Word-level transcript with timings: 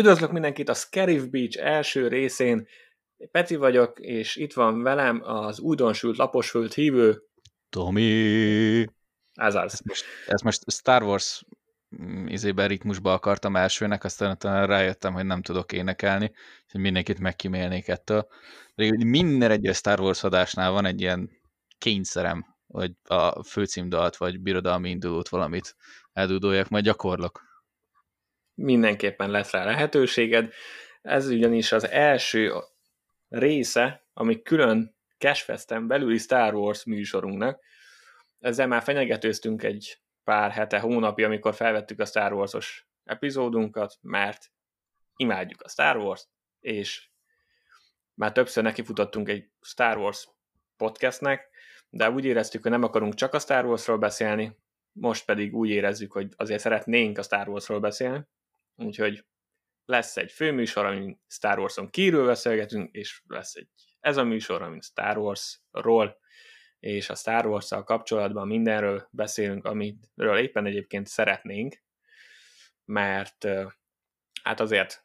Üdvözlök 0.00 0.32
mindenkit 0.32 0.68
a 0.68 0.74
Scarif 0.74 1.24
Beach 1.24 1.58
első 1.64 2.08
részén. 2.08 2.68
Peti 3.30 3.56
vagyok, 3.56 3.98
és 3.98 4.36
itt 4.36 4.52
van 4.52 4.82
velem 4.82 5.20
az 5.24 5.60
újdonsült 5.60 6.16
laposföld 6.16 6.72
hívő. 6.72 7.22
Tomi! 7.68 8.86
Ez 9.34 9.54
az. 9.54 9.80
Most, 9.84 10.04
ezt 10.26 10.44
most 10.44 10.70
Star 10.70 11.02
Wars 11.02 11.44
mm, 12.02 12.26
izében 12.26 12.68
ritmusba 12.68 13.12
akartam 13.12 13.56
elsőnek, 13.56 14.04
aztán 14.04 14.30
utána 14.30 14.64
rájöttem, 14.64 15.12
hogy 15.12 15.26
nem 15.26 15.42
tudok 15.42 15.72
énekelni, 15.72 16.32
hogy 16.72 16.80
mindenkit 16.80 17.18
megkímélnék 17.18 17.88
ettől. 17.88 18.26
De 18.74 19.04
minden 19.04 19.50
egyes 19.50 19.76
Star 19.76 20.00
Wars 20.00 20.24
adásnál 20.24 20.70
van 20.70 20.84
egy 20.84 21.00
ilyen 21.00 21.30
kényszerem, 21.78 22.44
hogy 22.66 22.92
a 23.04 23.42
főcímdalt 23.42 24.16
vagy 24.16 24.40
birodalmi 24.40 24.90
indulót 24.90 25.28
valamit 25.28 25.76
eldúdoljak, 26.12 26.68
majd 26.68 26.84
gyakorlok 26.84 27.49
mindenképpen 28.60 29.30
lesz 29.30 29.50
rá 29.50 29.64
lehetőséged. 29.64 30.52
Ez 31.02 31.28
ugyanis 31.28 31.72
az 31.72 31.88
első 31.88 32.52
része, 33.28 34.04
ami 34.12 34.42
külön 34.42 34.96
Cashfesten 35.18 35.86
belüli 35.86 36.18
Star 36.18 36.54
Wars 36.54 36.84
műsorunknak. 36.84 37.60
Ezzel 38.38 38.66
már 38.66 38.82
fenyegetőztünk 38.82 39.62
egy 39.62 40.00
pár 40.24 40.50
hete, 40.50 40.78
hónapja, 40.78 41.26
amikor 41.26 41.54
felvettük 41.54 42.00
a 42.00 42.04
Star 42.04 42.32
Wars-os 42.32 42.86
epizódunkat, 43.04 43.98
mert 44.00 44.50
imádjuk 45.16 45.62
a 45.62 45.68
Star 45.68 45.96
Wars, 45.96 46.26
és 46.60 47.08
már 48.14 48.32
többször 48.32 48.62
nekifutottunk 48.62 49.28
egy 49.28 49.50
Star 49.60 49.96
Wars 49.96 50.28
podcastnek, 50.76 51.48
de 51.90 52.10
úgy 52.10 52.24
éreztük, 52.24 52.62
hogy 52.62 52.70
nem 52.70 52.82
akarunk 52.82 53.14
csak 53.14 53.34
a 53.34 53.38
Star 53.38 53.64
Warsról 53.64 53.98
beszélni, 53.98 54.56
most 54.92 55.24
pedig 55.24 55.54
úgy 55.54 55.68
érezzük, 55.68 56.12
hogy 56.12 56.28
azért 56.36 56.60
szeretnénk 56.60 57.18
a 57.18 57.22
Star 57.22 57.48
Warsról 57.48 57.80
beszélni, 57.80 58.26
Úgyhogy 58.84 59.24
lesz 59.84 60.16
egy 60.16 60.32
főműsor, 60.32 60.84
amin 60.84 61.20
Star 61.28 61.58
Wars-on 61.58 61.90
kívül 61.90 62.26
beszélgetünk, 62.26 62.94
és 62.94 63.22
lesz 63.26 63.54
egy 63.54 63.68
ez 64.00 64.16
a 64.16 64.24
műsor, 64.24 64.62
amin 64.62 64.80
Star 64.80 65.18
Wars-ról 65.18 66.18
és 66.78 67.10
a 67.10 67.14
Star 67.14 67.46
wars 67.46 67.68
kapcsolatban 67.84 68.46
mindenről 68.46 69.08
beszélünk, 69.10 69.64
amiről 69.64 70.38
éppen 70.38 70.66
egyébként 70.66 71.06
szeretnénk, 71.06 71.82
mert 72.84 73.46
hát 74.42 74.60
azért 74.60 75.04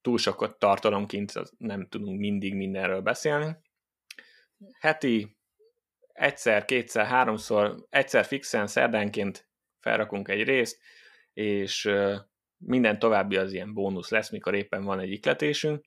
túl 0.00 0.18
sokat 0.18 0.58
tartalomként 0.58 1.32
nem 1.58 1.88
tudunk 1.88 2.18
mindig 2.18 2.54
mindenről 2.54 3.00
beszélni. 3.00 3.56
Heti 4.80 5.36
egyszer, 6.12 6.64
kétszer, 6.64 7.06
háromszor, 7.06 7.86
egyszer 7.88 8.24
fixen 8.24 8.66
szerdánként 8.66 9.48
felrakunk 9.80 10.28
egy 10.28 10.42
részt, 10.42 10.80
és 11.32 11.90
minden 12.58 12.98
további 12.98 13.36
az 13.36 13.52
ilyen 13.52 13.74
bónusz 13.74 14.10
lesz, 14.10 14.30
mikor 14.30 14.54
éppen 14.54 14.84
van 14.84 15.00
egy 15.00 15.10
ikletésünk. 15.10 15.84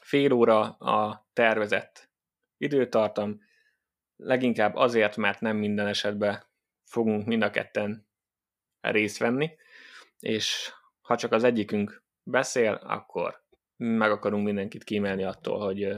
Fél 0.00 0.32
óra 0.32 0.60
a 0.70 1.28
tervezett 1.32 2.10
időtartam, 2.56 3.40
leginkább 4.16 4.74
azért, 4.74 5.16
mert 5.16 5.40
nem 5.40 5.56
minden 5.56 5.86
esetben 5.86 6.44
fogunk 6.84 7.26
mind 7.26 7.42
a 7.42 7.50
ketten 7.50 8.08
részt 8.80 9.18
venni, 9.18 9.56
és 10.18 10.72
ha 11.00 11.16
csak 11.16 11.32
az 11.32 11.44
egyikünk 11.44 12.04
beszél, 12.22 12.72
akkor 12.72 13.44
meg 13.76 14.10
akarunk 14.10 14.44
mindenkit 14.44 14.84
kímelni 14.84 15.24
attól, 15.24 15.58
hogy 15.58 15.88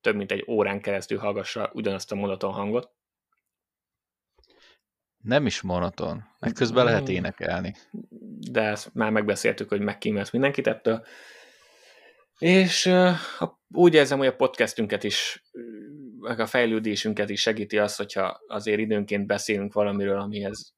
több 0.00 0.16
mint 0.16 0.32
egy 0.32 0.44
órán 0.48 0.80
keresztül 0.80 1.18
hallgassa 1.18 1.70
ugyanazt 1.74 2.12
a 2.12 2.14
monoton 2.14 2.52
hangot 2.52 2.95
nem 5.26 5.46
is 5.46 5.60
monoton, 5.60 6.24
meg 6.38 6.52
közben 6.52 6.84
lehet 6.84 7.08
énekelni. 7.08 7.74
De 8.50 8.62
ezt 8.62 8.94
már 8.94 9.10
megbeszéltük, 9.10 9.68
hogy 9.68 9.80
megkímélsz 9.80 10.30
mindenkit 10.30 10.66
ettől. 10.66 11.04
És 12.38 12.84
uh, 12.86 13.10
úgy 13.68 13.94
érzem, 13.94 14.18
hogy 14.18 14.26
a 14.26 14.36
podcastünket 14.36 15.04
is, 15.04 15.44
meg 16.18 16.40
a 16.40 16.46
fejlődésünket 16.46 17.30
is 17.30 17.40
segíti 17.40 17.78
az, 17.78 17.96
hogyha 17.96 18.40
azért 18.46 18.78
időnként 18.78 19.26
beszélünk 19.26 19.72
valamiről, 19.72 20.20
amihez 20.20 20.74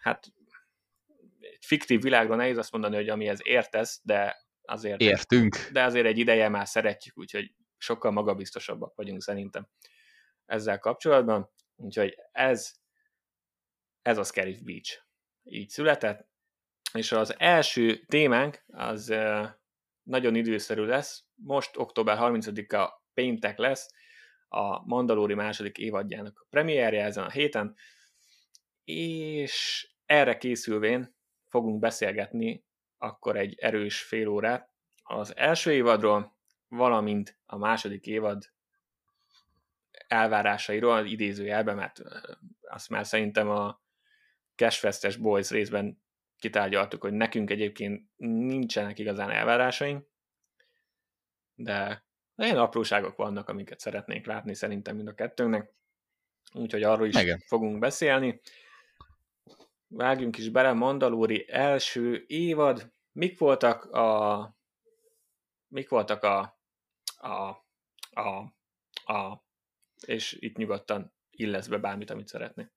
hát 0.00 0.26
egy 1.40 1.64
fiktív 1.66 2.02
világról 2.02 2.36
nehéz 2.36 2.58
azt 2.58 2.72
mondani, 2.72 2.94
hogy 2.94 3.08
amihez 3.08 3.38
értesz, 3.42 4.00
de 4.02 4.36
azért... 4.62 5.00
Értünk. 5.00 5.56
De 5.72 5.82
azért 5.82 6.06
egy 6.06 6.18
ideje 6.18 6.48
már 6.48 6.68
szeretjük, 6.68 7.18
úgyhogy 7.18 7.54
sokkal 7.76 8.10
magabiztosabbak 8.10 8.94
vagyunk 8.94 9.22
szerintem 9.22 9.68
ezzel 10.46 10.78
kapcsolatban. 10.78 11.50
Úgyhogy 11.76 12.14
ez 12.32 12.72
ez 14.02 14.18
a 14.18 14.24
Scarif 14.24 14.58
Beach. 14.58 15.02
Így 15.44 15.68
született, 15.68 16.28
és 16.92 17.12
az 17.12 17.34
első 17.38 17.96
témánk 17.96 18.64
az 18.66 19.14
nagyon 20.02 20.34
időszerű 20.34 20.82
lesz. 20.82 21.24
Most 21.34 21.76
október 21.76 22.18
30-a 22.20 23.02
péntek 23.14 23.58
lesz 23.58 23.90
a 24.48 24.86
Mandalori 24.86 25.34
második 25.34 25.78
évadjának 25.78 26.40
a 26.40 26.46
premierje 26.50 27.04
ezen 27.04 27.24
a 27.24 27.30
héten, 27.30 27.76
és 28.84 29.86
erre 30.06 30.36
készülvén 30.36 31.14
fogunk 31.48 31.80
beszélgetni 31.80 32.64
akkor 33.02 33.36
egy 33.36 33.54
erős 33.58 34.02
fél 34.02 34.28
órát 34.28 34.70
az 35.02 35.36
első 35.36 35.72
évadról, 35.72 36.36
valamint 36.68 37.38
a 37.46 37.56
második 37.56 38.06
évad 38.06 38.44
elvárásairól, 40.08 41.06
idézőjelben, 41.06 41.76
mert 41.76 42.00
azt 42.60 42.88
már 42.88 43.06
szerintem 43.06 43.48
a 43.48 43.80
Cashfestes 44.60 45.16
Boys 45.16 45.50
részben 45.50 46.02
kitárgyaltuk, 46.38 47.02
hogy 47.02 47.12
nekünk 47.12 47.50
egyébként 47.50 48.08
nincsenek 48.16 48.98
igazán 48.98 49.30
elvárásaink, 49.30 50.06
de 51.54 52.04
ilyen 52.36 52.58
apróságok 52.58 53.16
vannak, 53.16 53.48
amiket 53.48 53.80
szeretnénk 53.80 54.26
látni 54.26 54.54
szerintem 54.54 54.96
mind 54.96 55.08
a 55.08 55.14
kettőnknek, 55.14 55.72
úgyhogy 56.52 56.82
arról 56.82 57.06
is 57.06 57.14
Igen. 57.16 57.38
fogunk 57.46 57.78
beszélni. 57.78 58.40
Vágjunk 59.86 60.38
is 60.38 60.48
bele, 60.48 60.72
Mandalóri 60.72 61.48
első 61.48 62.24
évad. 62.26 62.92
Mik 63.12 63.38
voltak 63.38 63.84
a 63.84 64.56
mik 65.68 65.88
voltak 65.88 66.22
a 66.22 66.58
a, 67.16 67.64
a, 68.10 68.54
a 69.12 69.44
és 70.06 70.36
itt 70.40 70.56
nyugodtan 70.56 71.12
illesz 71.30 71.66
be 71.66 71.78
bármit, 71.78 72.10
amit 72.10 72.28
szeretnél. 72.28 72.72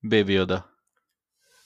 Baby 0.00 0.40
Oda. 0.40 0.75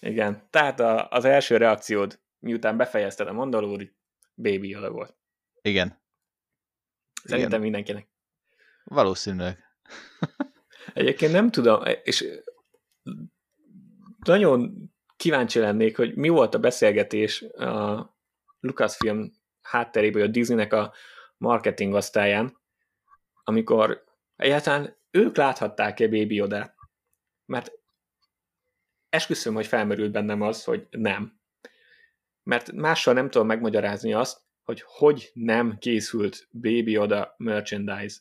Igen, 0.00 0.46
tehát 0.50 0.80
a, 0.80 1.08
az 1.08 1.24
első 1.24 1.56
reakciód, 1.56 2.20
miután 2.38 2.76
befejezted 2.76 3.26
a 3.26 3.32
Mandalori, 3.32 3.96
Baby 4.34 4.68
Yoda 4.68 4.90
volt. 4.90 5.16
Igen. 5.62 6.02
Szerintem 7.22 7.48
Igen. 7.48 7.60
mindenkinek. 7.60 8.08
Valószínűleg. 8.84 9.58
Egyébként 10.92 11.32
nem 11.32 11.50
tudom, 11.50 11.82
és 12.02 12.40
nagyon 14.24 14.90
kíváncsi 15.16 15.58
lennék, 15.58 15.96
hogy 15.96 16.14
mi 16.14 16.28
volt 16.28 16.54
a 16.54 16.58
beszélgetés 16.58 17.42
a 17.42 18.18
Lucasfilm 18.60 19.32
hátterében, 19.62 20.22
a 20.22 20.26
Disneynek 20.26 20.72
a 20.72 20.92
marketing 21.36 21.94
osztályán, 21.94 22.58
amikor 23.44 24.04
egyáltalán 24.36 24.96
ők 25.10 25.36
láthatták-e 25.36 26.08
Baby 26.08 26.34
Yoda-t. 26.34 26.74
Mert 27.46 27.79
esküszöm, 29.10 29.54
hogy 29.54 29.66
felmerült 29.66 30.12
bennem 30.12 30.40
az, 30.40 30.64
hogy 30.64 30.86
nem. 30.90 31.40
Mert 32.42 32.72
mással 32.72 33.14
nem 33.14 33.30
tudom 33.30 33.46
megmagyarázni 33.46 34.12
azt, 34.12 34.42
hogy 34.62 34.82
hogy 34.86 35.30
nem 35.34 35.78
készült 35.78 36.48
Baby 36.50 36.96
Oda 36.98 37.34
merchandise. 37.36 38.18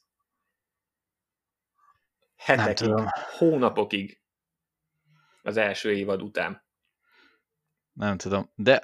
Hetekig, 2.35 2.93
hónapokig 3.37 4.21
az 5.41 5.57
első 5.57 5.93
évad 5.93 6.21
után. 6.21 6.67
Nem 7.93 8.17
tudom, 8.17 8.51
de 8.55 8.81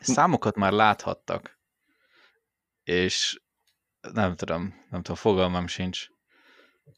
számokat 0.00 0.56
már 0.56 0.72
láthattak, 0.72 1.58
és 2.82 3.40
nem 4.00 4.36
tudom, 4.36 4.86
nem 4.90 5.02
tudom, 5.02 5.16
fogalmam 5.16 5.66
sincs. 5.66 6.08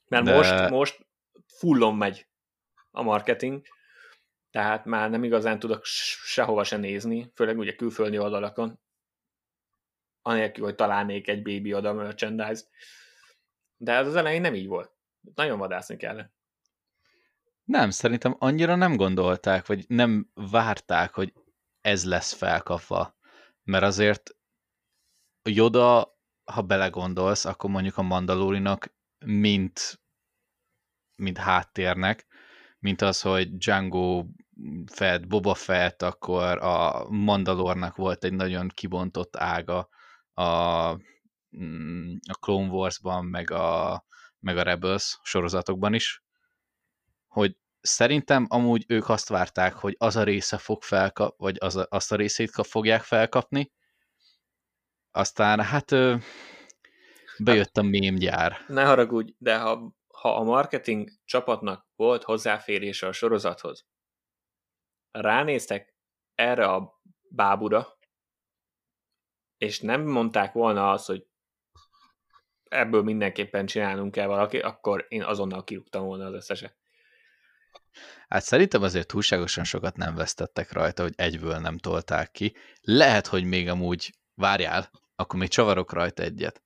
Mert 0.09 0.25
de... 0.25 0.35
most, 0.35 0.71
most 0.71 1.07
fullon 1.47 1.97
megy 1.97 2.27
a 2.91 3.03
marketing, 3.03 3.67
tehát 4.53 4.85
már 4.85 5.11
nem 5.11 5.25
igazán 5.25 5.59
tudok 5.59 5.85
sehova 5.85 6.65
se 6.65 6.77
nézni, 6.77 7.31
főleg 7.35 7.59
ugye 7.59 7.75
külföldi 7.75 8.19
oldalakon, 8.19 8.81
anélkül, 10.23 10.65
hogy 10.65 10.75
találnék 10.75 11.29
egy 11.29 11.43
Baby 11.43 11.75
oda 11.75 11.93
merchandise. 11.93 12.63
De 13.77 13.93
ez 13.93 14.07
az 14.07 14.17
elején 14.17 14.41
nem 14.41 14.55
így 14.55 14.67
volt. 14.67 14.93
Nagyon 15.35 15.59
vadászni 15.59 15.97
kellett. 15.97 16.33
Nem, 17.65 17.91
szerintem 17.91 18.37
annyira 18.39 18.75
nem 18.75 18.97
gondolták, 18.97 19.67
vagy 19.67 19.85
nem 19.89 20.31
várták, 20.35 21.15
hogy 21.15 21.33
ez 21.81 22.05
lesz 22.05 22.33
felkapva. 22.33 23.17
Mert 23.63 23.85
azért 23.85 24.37
Joda, 25.43 26.19
ha 26.45 26.63
belegondolsz, 26.63 27.45
akkor 27.45 27.71
mondjuk 27.71 27.97
a 27.97 28.03
Mandalorinak 28.03 28.95
mint, 29.25 30.01
mint 31.17 31.39
háttérnek, 31.39 32.27
mint 32.79 33.01
az, 33.01 33.21
hogy 33.21 33.57
Django 33.57 34.27
Fett, 34.87 35.27
Boba 35.27 35.55
Fett, 35.55 36.03
akkor 36.03 36.59
a 36.59 37.09
Mandalornak 37.09 37.97
volt 37.97 38.25
egy 38.25 38.33
nagyon 38.33 38.69
kibontott 38.69 39.37
ága 39.37 39.89
a, 40.35 40.93
mm, 41.57 42.15
a 42.29 42.35
Clone 42.41 42.69
Wars-ban, 42.69 43.25
meg 43.25 43.51
a, 43.51 44.05
meg 44.39 44.57
a 44.57 44.63
Rebels 44.63 45.19
sorozatokban 45.23 45.95
is, 45.95 46.23
hogy 47.27 47.57
szerintem 47.81 48.47
amúgy 48.49 48.85
ők 48.89 49.09
azt 49.09 49.29
várták, 49.29 49.75
hogy 49.75 49.95
az 49.99 50.17
a 50.17 50.23
része 50.23 50.59
fog 50.59 50.83
felkap, 50.83 51.39
vagy 51.39 51.57
az 51.61 51.77
a, 51.77 51.87
azt 51.91 52.13
a 52.13 52.17
részét 52.17 52.51
fogják 52.51 53.03
felkapni, 53.03 53.73
aztán 55.11 55.61
hát 55.61 55.91
bejött 57.39 57.77
a 57.77 57.83
mém 57.83 58.15
gyár. 58.15 58.65
Ne 58.67 58.85
haragudj, 58.85 59.33
de 59.39 59.59
ha, 59.59 59.95
ha 60.09 60.37
a 60.37 60.43
marketing 60.43 61.11
csapatnak 61.25 61.87
volt 61.97 62.23
hozzáférése 62.23 63.07
a 63.07 63.13
sorozathoz, 63.13 63.87
ránéztek 65.13 65.95
erre 66.35 66.67
a 66.67 67.01
bábura, 67.29 67.99
és 69.57 69.81
nem 69.81 70.03
mondták 70.03 70.53
volna 70.53 70.91
azt, 70.91 71.07
hogy 71.07 71.27
ebből 72.63 73.03
mindenképpen 73.03 73.67
csinálnunk 73.67 74.13
kell 74.13 74.27
valaki, 74.27 74.59
akkor 74.59 75.07
én 75.09 75.23
azonnal 75.23 75.65
kirúgtam 75.65 76.05
volna 76.05 76.27
az 76.27 76.35
összeset. 76.35 76.77
Hát 78.29 78.43
szerintem 78.43 78.83
azért 78.83 79.07
túlságosan 79.07 79.65
sokat 79.65 79.97
nem 79.97 80.15
vesztettek 80.15 80.73
rajta, 80.73 81.03
hogy 81.03 81.13
egyből 81.17 81.59
nem 81.59 81.79
tolták 81.79 82.31
ki. 82.31 82.57
Lehet, 82.81 83.27
hogy 83.27 83.45
még 83.45 83.69
amúgy, 83.69 84.13
várjál, 84.35 84.91
akkor 85.17 85.39
még 85.39 85.49
csavarok 85.49 85.93
rajta 85.93 86.23
egyet. 86.23 86.63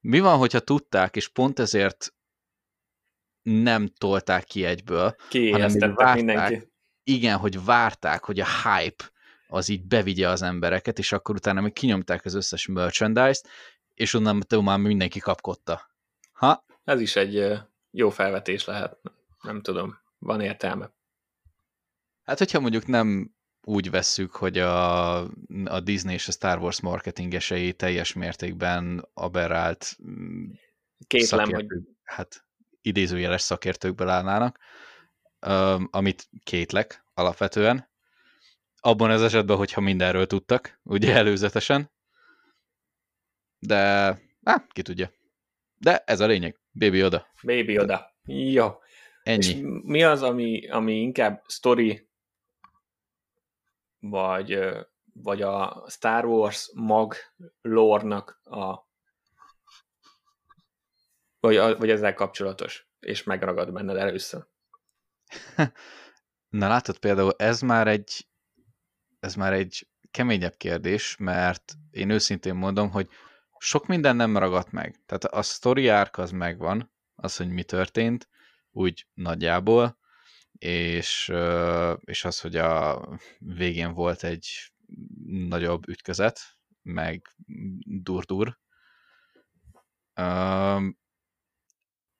Mi 0.00 0.20
van, 0.20 0.38
hogyha 0.38 0.60
tudták, 0.60 1.16
és 1.16 1.28
pont 1.28 1.58
ezért 1.58 2.14
nem 3.42 3.88
tolták 3.88 4.44
ki 4.44 4.64
egyből, 4.64 5.16
hanem 5.30 5.78
várták, 5.78 6.14
mindenki. 6.14 6.72
Igen, 7.08 7.38
hogy 7.38 7.64
várták, 7.64 8.24
hogy 8.24 8.40
a 8.40 8.46
hype 8.46 9.04
az 9.46 9.68
így 9.68 9.82
bevigye 9.82 10.28
az 10.28 10.42
embereket, 10.42 10.98
és 10.98 11.12
akkor 11.12 11.34
utána 11.34 11.60
még 11.60 11.72
kinyomták 11.72 12.24
az 12.24 12.34
összes 12.34 12.66
merchandise-t, 12.66 13.48
és 13.94 14.14
onnan 14.14 14.44
már 14.62 14.78
mindenki 14.78 15.18
kapkodta. 15.18 15.90
Ha? 16.32 16.64
Ez 16.84 17.00
is 17.00 17.16
egy 17.16 17.58
jó 17.90 18.10
felvetés 18.10 18.64
lehet. 18.64 18.98
Nem 19.42 19.60
tudom, 19.60 19.98
van 20.18 20.40
értelme. 20.40 20.90
Hát, 22.24 22.38
hogyha 22.38 22.60
mondjuk 22.60 22.86
nem 22.86 23.34
úgy 23.62 23.90
vesszük, 23.90 24.34
hogy 24.34 24.58
a, 24.58 25.18
a 25.64 25.80
Disney 25.82 26.14
és 26.14 26.28
a 26.28 26.32
Star 26.32 26.58
Wars 26.58 26.80
marketingesei 26.80 27.72
teljes 27.72 28.12
mértékben 28.12 29.08
aberrált 29.14 29.96
mm, 30.08 30.50
Kétlem, 31.06 31.52
hogy... 31.52 31.66
hát 32.04 32.44
idézőjeles 32.80 33.42
szakértőkből 33.42 34.08
állnának, 34.08 34.58
amit 35.90 36.28
kétlek 36.42 37.04
alapvetően. 37.14 37.88
Abban 38.80 39.10
az 39.10 39.22
esetben, 39.22 39.56
hogyha 39.56 39.80
mindenről 39.80 40.26
tudtak, 40.26 40.80
ugye 40.82 41.14
előzetesen. 41.14 41.90
De, 43.58 43.76
á, 44.42 44.66
ki 44.68 44.82
tudja. 44.82 45.10
De 45.78 46.02
ez 46.06 46.20
a 46.20 46.26
lényeg. 46.26 46.58
Baby 46.72 47.04
oda. 47.04 47.26
Baby 47.42 47.78
oda. 47.78 48.14
Jó. 48.24 48.68
Ennyi. 49.22 49.46
És 49.46 49.56
mi 49.82 50.02
az, 50.02 50.22
ami, 50.22 50.68
ami 50.68 51.00
inkább 51.00 51.44
story 51.46 52.08
vagy, 53.98 54.58
vagy 55.12 55.42
a 55.42 55.84
Star 55.88 56.24
Wars 56.24 56.70
mag 56.74 57.14
lore-nak 57.62 58.40
a 58.44 58.86
vagy, 61.40 61.56
vagy 61.56 61.90
ezzel 61.90 62.14
kapcsolatos, 62.14 62.88
és 63.00 63.22
megragad 63.22 63.72
benned 63.72 63.96
először. 63.96 64.46
Na 66.48 66.68
látod 66.68 66.98
például, 66.98 67.34
ez 67.36 67.60
már 67.60 67.88
egy 67.88 68.28
ez 69.20 69.34
már 69.34 69.52
egy 69.52 69.88
keményebb 70.10 70.56
kérdés, 70.56 71.16
mert 71.16 71.74
én 71.90 72.10
őszintén 72.10 72.54
mondom, 72.54 72.90
hogy 72.90 73.08
sok 73.58 73.86
minden 73.86 74.16
nem 74.16 74.36
ragadt 74.36 74.70
meg. 74.70 75.00
Tehát 75.06 75.24
a 75.24 75.42
story 75.42 75.88
arc 75.88 76.18
az 76.18 76.30
megvan, 76.30 76.92
az, 77.14 77.36
hogy 77.36 77.48
mi 77.48 77.62
történt, 77.62 78.28
úgy 78.70 79.06
nagyjából, 79.14 79.98
és, 80.58 81.32
és 82.00 82.24
az, 82.24 82.40
hogy 82.40 82.56
a 82.56 83.08
végén 83.38 83.92
volt 83.92 84.24
egy 84.24 84.72
nagyobb 85.48 85.88
ütközet, 85.88 86.40
meg 86.82 87.34
dur-dur. 87.80 88.58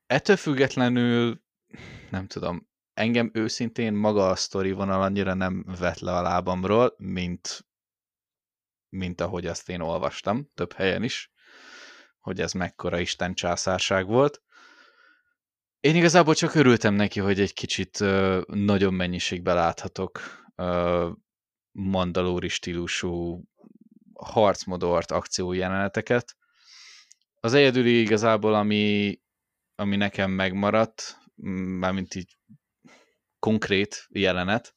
Ettől 0.06 0.36
függetlenül, 0.36 1.42
nem 2.10 2.26
tudom, 2.26 2.68
engem 2.98 3.30
őszintén 3.32 3.92
maga 3.92 4.28
a 4.28 4.34
sztori 4.34 4.72
vonal 4.72 5.02
annyira 5.02 5.34
nem 5.34 5.64
vet 5.78 6.00
le 6.00 6.16
a 6.16 6.22
lábamról, 6.22 6.94
mint, 6.96 7.66
mint 8.88 9.20
ahogy 9.20 9.46
azt 9.46 9.68
én 9.68 9.80
olvastam, 9.80 10.50
több 10.54 10.72
helyen 10.72 11.02
is, 11.02 11.30
hogy 12.18 12.40
ez 12.40 12.52
mekkora 12.52 12.98
Isten 12.98 13.34
császárság 13.34 14.06
volt. 14.06 14.42
Én 15.80 15.96
igazából 15.96 16.34
csak 16.34 16.54
örültem 16.54 16.94
neki, 16.94 17.20
hogy 17.20 17.40
egy 17.40 17.52
kicsit 17.52 18.00
uh, 18.00 18.42
nagyobb 18.46 18.92
mennyiségben 18.92 19.54
láthatok 19.54 20.20
uh, 20.56 21.10
mandalóri 21.72 22.48
stílusú 22.48 23.42
harcmodort, 24.14 25.10
akciójeleneteket. 25.10 26.36
Az 27.40 27.54
egyedüli 27.54 28.00
igazából, 28.00 28.54
ami, 28.54 29.18
ami 29.74 29.96
nekem 29.96 30.30
megmaradt, 30.30 31.18
mármint 31.78 32.14
így 32.14 32.37
konkrét 33.38 34.06
jelenet, 34.10 34.74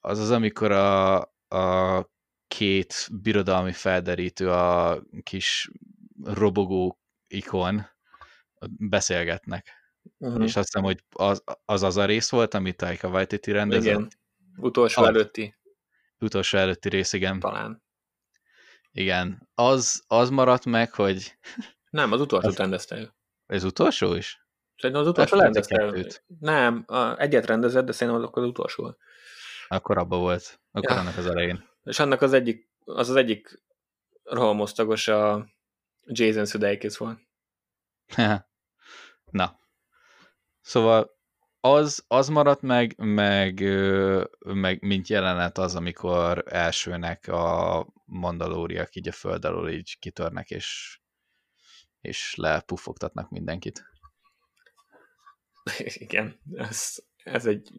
az 0.00 0.18
az, 0.18 0.30
amikor 0.30 0.70
a, 0.70 1.20
a 1.48 2.10
két 2.48 3.08
birodalmi 3.12 3.72
felderítő, 3.72 4.50
a 4.50 5.02
kis 5.22 5.70
robogó 6.22 7.00
ikon 7.26 7.86
beszélgetnek 8.78 9.82
Uh-huh. 10.18 10.42
És 10.42 10.56
azt 10.56 10.66
hiszem, 10.66 10.82
hogy 10.82 11.04
az, 11.10 11.42
az 11.64 11.82
az 11.82 11.96
a 11.96 12.04
rész 12.04 12.30
volt, 12.30 12.54
amit 12.54 12.76
Taika 12.76 13.08
Waititi 13.08 13.52
rendezett. 13.52 13.84
Igen, 13.84 14.08
utolsó 14.56 15.02
az, 15.02 15.08
előtti. 15.08 15.54
Utolsó 16.18 16.58
előtti 16.58 16.88
rész, 16.88 17.12
igen. 17.12 17.40
Talán. 17.40 17.82
Igen, 18.90 19.48
az, 19.54 20.04
az 20.06 20.30
maradt 20.30 20.64
meg, 20.64 20.92
hogy... 20.92 21.38
Nem, 21.90 22.12
az 22.12 22.20
utolsó 22.20 22.50
rendezte 22.50 22.96
el. 22.96 23.16
Ez 23.46 23.64
utolsó 23.64 24.14
is? 24.14 24.41
Szerintem 24.82 25.04
az 25.04 25.10
utolsó 25.10 25.38
rendezte 25.38 25.80
el. 25.80 26.04
Nem, 26.38 26.84
egyet 27.16 27.46
rendezett, 27.46 27.84
de 27.84 27.92
szerintem 27.92 28.30
az 28.32 28.44
utolsó. 28.44 28.96
Akkor 29.68 29.98
abba 29.98 30.18
volt. 30.18 30.60
Akkor 30.70 30.90
ja. 30.90 31.00
annak 31.00 31.16
az 31.16 31.26
elején. 31.26 31.68
És 31.84 31.98
annak 31.98 32.22
az 32.22 32.32
egyik, 32.32 32.70
az 32.84 33.08
az 33.08 33.16
egyik 33.16 33.62
rohamosztagos 34.22 35.08
a 35.08 35.46
Jason 36.04 36.46
Sudeikis 36.46 36.96
volt. 36.96 37.18
Na, 39.30 39.60
Szóval 40.62 41.10
az, 41.60 42.04
az 42.08 42.28
maradt 42.28 42.62
meg, 42.62 42.94
meg, 42.96 43.60
meg 44.38 44.82
mint 44.82 45.08
jelenet 45.08 45.58
az, 45.58 45.74
amikor 45.74 46.44
elsőnek 46.46 47.28
a 47.28 47.86
mandalóriak 48.04 48.94
így 48.94 49.08
a 49.08 49.12
föld 49.12 49.44
alól 49.44 49.70
így 49.70 49.98
kitörnek, 49.98 50.50
és, 50.50 50.98
és 52.00 52.34
lepufogtatnak 52.34 53.30
mindenkit. 53.30 53.91
Igen, 56.04 56.40
ez, 56.54 56.94
ez 57.24 57.46
egy 57.46 57.70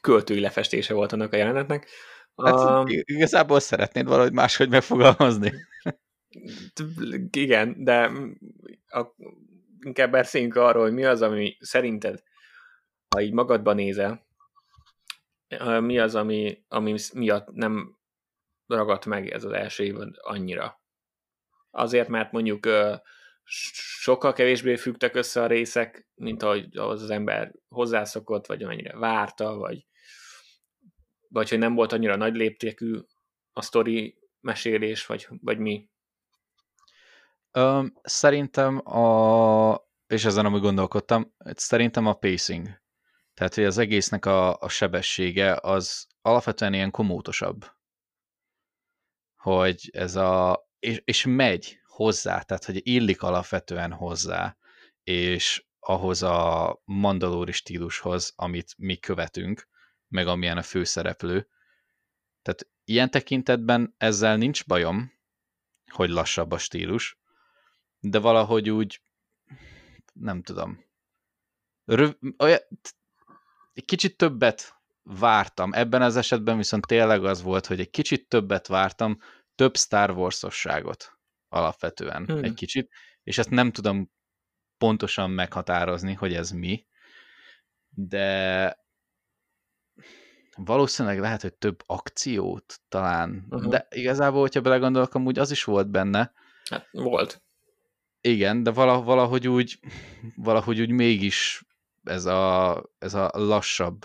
költői 0.00 0.40
lefestése 0.40 0.94
volt 0.94 1.12
annak 1.12 1.32
a 1.32 1.36
jelenetnek. 1.36 1.88
Hát, 2.36 2.54
um, 2.54 2.84
igazából 2.86 3.60
szeretnéd 3.60 4.06
valahogy 4.06 4.32
máshogy 4.32 4.68
megfogalmazni. 4.68 5.52
Igen, 7.30 7.84
de 7.84 8.10
a, 8.86 9.06
inkább 9.80 10.10
beszéljünk 10.10 10.54
arról, 10.54 10.82
hogy 10.82 10.92
mi 10.92 11.04
az, 11.04 11.22
ami 11.22 11.56
szerinted 11.60 12.22
ha 13.14 13.20
így 13.20 13.32
magadban 13.32 13.74
nézel, 13.74 14.26
mi 15.80 15.98
az, 15.98 16.14
ami, 16.14 16.64
ami 16.68 16.94
miatt 17.14 17.48
nem 17.52 17.98
ragadt 18.66 19.06
meg 19.06 19.28
ez 19.28 19.44
az 19.44 19.52
első 19.52 19.84
évad 19.84 20.14
annyira? 20.20 20.80
Azért, 21.70 22.08
mert 22.08 22.32
mondjuk 22.32 22.66
sokkal 23.50 24.32
kevésbé 24.32 24.76
fügtek 24.76 25.14
össze 25.14 25.42
a 25.42 25.46
részek, 25.46 26.06
mint 26.14 26.42
ahogy 26.42 26.76
az, 26.76 27.02
az 27.02 27.10
ember 27.10 27.52
hozzászokott, 27.68 28.46
vagy 28.46 28.62
amennyire 28.62 28.98
várta, 28.98 29.56
vagy, 29.56 29.86
vagy 31.28 31.48
hogy 31.48 31.58
nem 31.58 31.74
volt 31.74 31.92
annyira 31.92 32.16
nagy 32.16 32.34
léptékű 32.34 32.98
a 33.52 33.62
sztori 33.62 34.18
mesélés, 34.40 35.06
vagy, 35.06 35.28
vagy 35.40 35.58
mi? 35.58 35.88
Um, 37.58 37.92
szerintem 38.02 38.86
a, 38.86 39.88
és 40.06 40.24
ezen 40.24 40.46
amúgy 40.46 40.60
gondolkodtam, 40.60 41.34
szerintem 41.38 42.06
a 42.06 42.14
pacing. 42.14 42.68
Tehát, 43.34 43.54
hogy 43.54 43.64
az 43.64 43.78
egésznek 43.78 44.26
a, 44.26 44.56
a 44.58 44.68
sebessége 44.68 45.58
az 45.60 46.06
alapvetően 46.22 46.74
ilyen 46.74 46.90
komótosabb. 46.90 47.64
Hogy 49.36 49.90
ez 49.92 50.16
a... 50.16 50.68
És, 50.78 51.02
és 51.04 51.24
megy 51.28 51.79
hozzá, 52.00 52.42
tehát, 52.42 52.64
hogy 52.64 52.80
illik 52.82 53.22
alapvetően 53.22 53.92
hozzá, 53.92 54.56
és 55.02 55.64
ahhoz 55.78 56.22
a 56.22 56.80
mandalóri 56.84 57.52
stílushoz, 57.52 58.32
amit 58.36 58.74
mi 58.76 58.96
követünk, 58.96 59.68
meg 60.08 60.26
amilyen 60.26 60.56
a 60.56 60.62
főszereplő. 60.62 61.48
Tehát 62.42 62.68
ilyen 62.84 63.10
tekintetben 63.10 63.94
ezzel 63.96 64.36
nincs 64.36 64.66
bajom, 64.66 65.12
hogy 65.92 66.10
lassabb 66.10 66.50
a 66.50 66.58
stílus, 66.58 67.18
de 67.98 68.18
valahogy 68.18 68.70
úgy, 68.70 69.02
nem 70.12 70.42
tudom, 70.42 70.84
röv, 71.84 72.12
olyan, 72.38 72.60
egy 73.72 73.84
kicsit 73.84 74.16
többet 74.16 74.74
vártam. 75.02 75.72
Ebben 75.72 76.02
az 76.02 76.16
esetben 76.16 76.56
viszont 76.56 76.86
tényleg 76.86 77.24
az 77.24 77.42
volt, 77.42 77.66
hogy 77.66 77.80
egy 77.80 77.90
kicsit 77.90 78.28
többet 78.28 78.66
vártam, 78.66 79.18
több 79.54 79.76
Star 79.76 80.10
Wars-osságot 80.10 81.19
alapvetően 81.50 82.24
hmm. 82.24 82.44
egy 82.44 82.54
kicsit, 82.54 82.90
és 83.22 83.38
ezt 83.38 83.50
nem 83.50 83.72
tudom 83.72 84.10
pontosan 84.78 85.30
meghatározni, 85.30 86.12
hogy 86.12 86.34
ez 86.34 86.50
mi, 86.50 86.86
de 87.88 88.78
valószínűleg 90.56 91.18
lehet, 91.18 91.42
hogy 91.42 91.54
több 91.54 91.82
akciót 91.86 92.80
talán, 92.88 93.46
uh-huh. 93.50 93.70
de 93.70 93.86
igazából, 93.90 94.40
hogyha 94.40 94.60
belegondolok, 94.60 95.14
amúgy 95.14 95.38
az 95.38 95.50
is 95.50 95.64
volt 95.64 95.90
benne. 95.90 96.32
Hát 96.70 96.88
volt. 96.90 97.42
Igen, 98.20 98.62
de 98.62 98.70
valahogy 98.70 99.48
úgy, 99.48 99.78
valahogy 100.36 100.80
úgy 100.80 100.90
mégis 100.90 101.64
ez 102.02 102.24
a, 102.24 102.82
ez 102.98 103.14
a 103.14 103.30
lassabb 103.32 104.04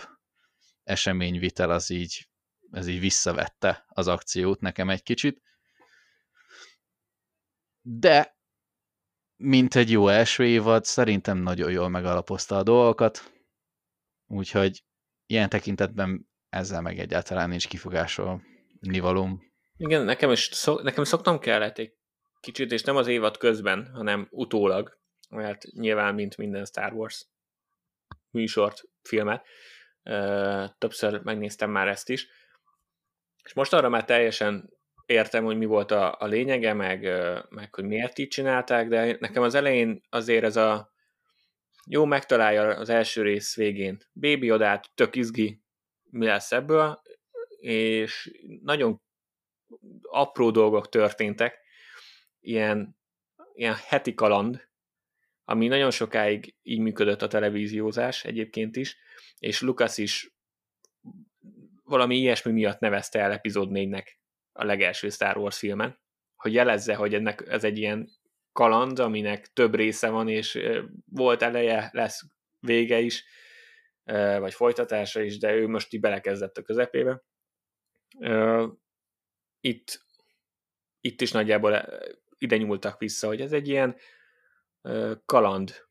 eseményvitel 0.83 1.69
az 1.69 1.89
így, 1.89 2.29
ez 2.71 2.87
így 2.87 2.99
visszavette 2.99 3.85
az 3.87 4.07
akciót 4.07 4.59
nekem 4.59 4.89
egy 4.89 5.03
kicsit. 5.03 5.41
De, 7.87 8.37
mint 9.35 9.75
egy 9.75 9.91
jó 9.91 10.07
első 10.07 10.45
évad, 10.45 10.85
szerintem 10.85 11.37
nagyon 11.37 11.71
jól 11.71 11.89
megalapozta 11.89 12.57
a 12.57 12.63
dolgokat, 12.63 13.31
úgyhogy 14.27 14.83
ilyen 15.25 15.49
tekintetben 15.49 16.29
ezzel 16.49 16.81
meg 16.81 16.99
egyáltalán 16.99 17.49
nincs 17.49 17.67
kifogásol 17.67 18.43
nivalom. 18.79 19.51
Igen, 19.77 20.05
nekem 20.05 20.31
is 20.31 20.49
szok, 20.51 20.83
nekem 20.83 21.03
szoktam 21.03 21.39
kellett 21.39 21.77
egy 21.77 21.93
kicsit, 22.39 22.71
és 22.71 22.83
nem 22.83 22.95
az 22.95 23.07
évad 23.07 23.37
közben, 23.37 23.91
hanem 23.93 24.27
utólag, 24.31 24.99
mert 25.29 25.63
nyilván, 25.63 26.13
mint 26.13 26.37
minden 26.37 26.65
Star 26.65 26.93
Wars 26.93 27.27
műsort, 28.29 28.83
filmet, 29.01 29.45
többször 30.77 31.21
megnéztem 31.23 31.71
már 31.71 31.87
ezt 31.87 32.09
is, 32.09 32.27
és 33.43 33.53
most 33.53 33.73
arra 33.73 33.89
már 33.89 34.05
teljesen 34.05 34.74
értem, 35.05 35.43
hogy 35.43 35.57
mi 35.57 35.65
volt 35.65 35.91
a, 35.91 36.15
a 36.19 36.25
lényege, 36.25 36.73
meg, 36.73 37.01
meg 37.49 37.75
hogy 37.75 37.85
miért 37.85 38.17
így 38.17 38.27
csinálták, 38.27 38.87
de 38.87 39.17
nekem 39.19 39.43
az 39.43 39.55
elején 39.55 40.01
azért 40.09 40.43
ez 40.43 40.55
a 40.55 40.93
jó 41.87 42.05
megtalálja 42.05 42.61
az 42.61 42.89
első 42.89 43.21
rész 43.21 43.55
végén. 43.55 43.97
Baby 44.13 44.51
Odát, 44.51 44.89
tök 44.95 45.15
izgi, 45.15 45.61
mi 46.09 46.25
lesz 46.25 46.51
ebből, 46.51 47.01
és 47.59 48.31
nagyon 48.61 49.01
apró 50.01 50.51
dolgok 50.51 50.89
történtek, 50.89 51.59
ilyen, 52.39 52.97
ilyen 53.53 53.75
heti 53.87 54.13
kaland, 54.13 54.67
ami 55.43 55.67
nagyon 55.67 55.91
sokáig 55.91 56.55
így 56.61 56.79
működött 56.79 57.21
a 57.21 57.27
televíziózás 57.27 58.25
egyébként 58.25 58.75
is, 58.75 58.97
és 59.39 59.61
Lucas 59.61 59.97
is 59.97 60.35
valami 61.83 62.15
ilyesmi 62.15 62.51
miatt 62.51 62.79
nevezte 62.79 63.19
el 63.19 63.31
epizód 63.31 63.69
4-nek 63.71 64.05
a 64.57 64.63
legelső 64.63 65.09
Star 65.09 65.37
Wars 65.37 65.57
filmen, 65.57 65.99
hogy 66.35 66.53
jelezze, 66.53 66.95
hogy 66.95 67.13
ennek 67.13 67.43
ez 67.47 67.63
egy 67.63 67.77
ilyen 67.77 68.09
kaland, 68.51 68.99
aminek 68.99 69.53
több 69.53 69.75
része 69.75 70.09
van, 70.09 70.29
és 70.29 70.59
volt 71.05 71.41
eleje, 71.41 71.89
lesz 71.93 72.21
vége 72.59 72.99
is, 72.99 73.25
vagy 74.39 74.53
folytatása 74.53 75.21
is, 75.21 75.37
de 75.37 75.53
ő 75.53 75.67
most 75.67 75.93
így 75.93 75.99
belekezdett 75.99 76.57
a 76.57 76.61
közepébe. 76.61 77.23
Itt, 79.59 80.05
itt 81.01 81.21
is 81.21 81.31
nagyjából 81.31 81.85
ide 82.37 82.57
nyúltak 82.57 82.99
vissza, 82.99 83.27
hogy 83.27 83.41
ez 83.41 83.51
egy 83.51 83.67
ilyen 83.67 83.97
kaland 85.25 85.87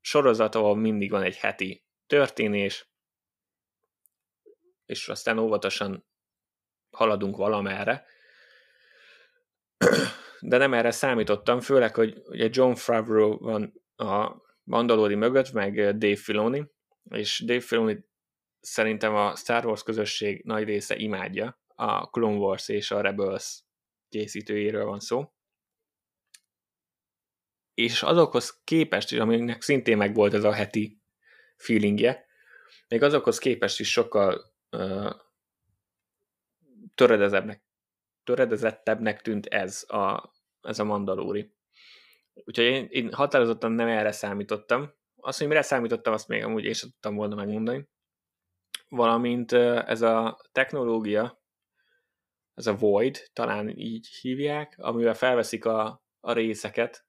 sorozat, 0.00 0.54
ahol 0.54 0.76
mindig 0.76 1.10
van 1.10 1.22
egy 1.22 1.36
heti 1.36 1.84
történés, 2.06 2.88
és 4.86 5.08
aztán 5.08 5.38
óvatosan 5.38 6.06
haladunk 6.94 7.36
valamerre. 7.36 8.06
De 10.40 10.56
nem 10.56 10.74
erre 10.74 10.90
számítottam, 10.90 11.60
főleg, 11.60 11.94
hogy 11.94 12.22
ugye 12.26 12.48
John 12.50 12.72
Favreau 12.72 13.38
van 13.38 13.82
a 13.96 14.42
Mandalori 14.62 15.14
mögött, 15.14 15.52
meg 15.52 15.96
Dave 15.98 16.16
Filoni, 16.16 16.70
és 17.10 17.42
Dave 17.46 17.60
Filoni 17.60 18.04
szerintem 18.60 19.14
a 19.14 19.36
Star 19.36 19.66
Wars 19.66 19.82
közösség 19.82 20.44
nagy 20.44 20.64
része 20.64 20.96
imádja, 20.96 21.60
a 21.74 22.10
Clone 22.10 22.36
Wars 22.36 22.68
és 22.68 22.90
a 22.90 23.00
Rebels 23.00 23.62
készítőjéről 24.08 24.84
van 24.84 25.00
szó. 25.00 25.32
És 27.74 28.02
azokhoz 28.02 28.60
képest, 28.64 29.12
aminek 29.12 29.62
szintén 29.62 29.96
meg 29.96 30.14
volt 30.14 30.34
ez 30.34 30.44
a 30.44 30.52
heti 30.52 31.00
feelingje, 31.56 32.26
még 32.88 33.02
azokhoz 33.02 33.38
képest 33.38 33.80
is 33.80 33.90
sokkal 33.90 34.54
uh, 34.70 35.10
töredezebbnek, 36.94 37.64
töredezettebbnek 38.24 39.22
tűnt 39.22 39.46
ez 39.46 39.84
a, 39.88 40.32
ez 40.60 40.78
a 40.78 40.84
mandalóri. 40.84 41.54
Úgyhogy 42.34 42.64
én, 42.64 42.86
én 42.90 43.12
határozottan 43.12 43.72
nem 43.72 43.88
erre 43.88 44.12
számítottam. 44.12 44.92
Azt, 45.16 45.38
hogy 45.38 45.48
mire 45.48 45.62
számítottam, 45.62 46.12
azt 46.12 46.28
még 46.28 46.44
amúgy 46.44 46.64
én 46.64 46.72
sem 46.72 46.90
tudtam 46.90 47.14
volna 47.14 47.34
megmondani. 47.34 47.88
Valamint 48.88 49.52
ez 49.52 50.02
a 50.02 50.40
technológia, 50.52 51.42
ez 52.54 52.66
a 52.66 52.76
Void, 52.76 53.30
talán 53.32 53.68
így 53.68 54.06
hívják, 54.06 54.74
amivel 54.78 55.14
felveszik 55.14 55.64
a, 55.64 56.04
a 56.20 56.32
részeket, 56.32 57.06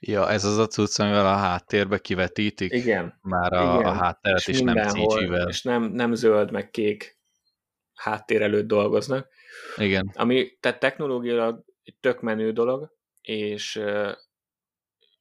Ja, 0.00 0.30
ez 0.30 0.44
az 0.44 0.58
a 0.58 0.66
cucc, 0.66 0.98
amivel 0.98 1.26
a 1.26 1.36
háttérbe 1.36 1.98
kivetítik? 1.98 2.72
Igen. 2.72 3.18
Már 3.22 3.52
a, 3.52 3.74
igen. 3.74 3.86
a 3.86 3.92
hátteret, 3.92 4.38
és, 4.38 4.46
és 4.46 4.60
nem 4.60 4.88
CG-vel. 4.88 5.48
És 5.48 5.62
nem, 5.62 5.82
nem 5.82 6.14
zöld, 6.14 6.50
meg 6.50 6.70
kék 6.70 7.17
háttér 7.98 8.42
előtt 8.42 8.66
dolgoznak. 8.66 9.28
Igen. 9.76 10.10
Ami, 10.14 10.56
tehát 10.60 10.80
technológiailag 10.80 11.64
egy 11.82 11.96
tök 12.00 12.20
menő 12.20 12.52
dolog, 12.52 12.96
és, 13.20 13.80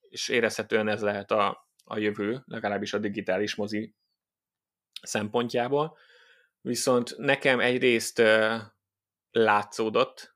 és 0.10 0.27
érezhetően 0.27 0.88
ez 0.88 1.01
lehet 1.01 1.31
a, 1.31 1.69
a 1.84 1.98
jövő, 1.98 2.43
legalábbis 2.46 2.93
a 2.93 2.98
digitális 2.98 3.55
mozi 3.55 3.96
szempontjából. 5.01 5.98
Viszont 6.62 7.17
nekem 7.17 7.60
egyrészt 7.60 8.22
látszódott 9.31 10.36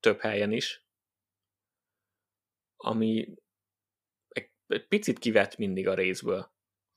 több 0.00 0.20
helyen 0.20 0.52
is, 0.52 0.86
ami 2.76 3.34
egy, 4.28 4.50
egy 4.66 4.86
picit 4.86 5.18
kivett 5.18 5.56
mindig 5.56 5.88
a 5.88 5.94
részből, 5.94 6.52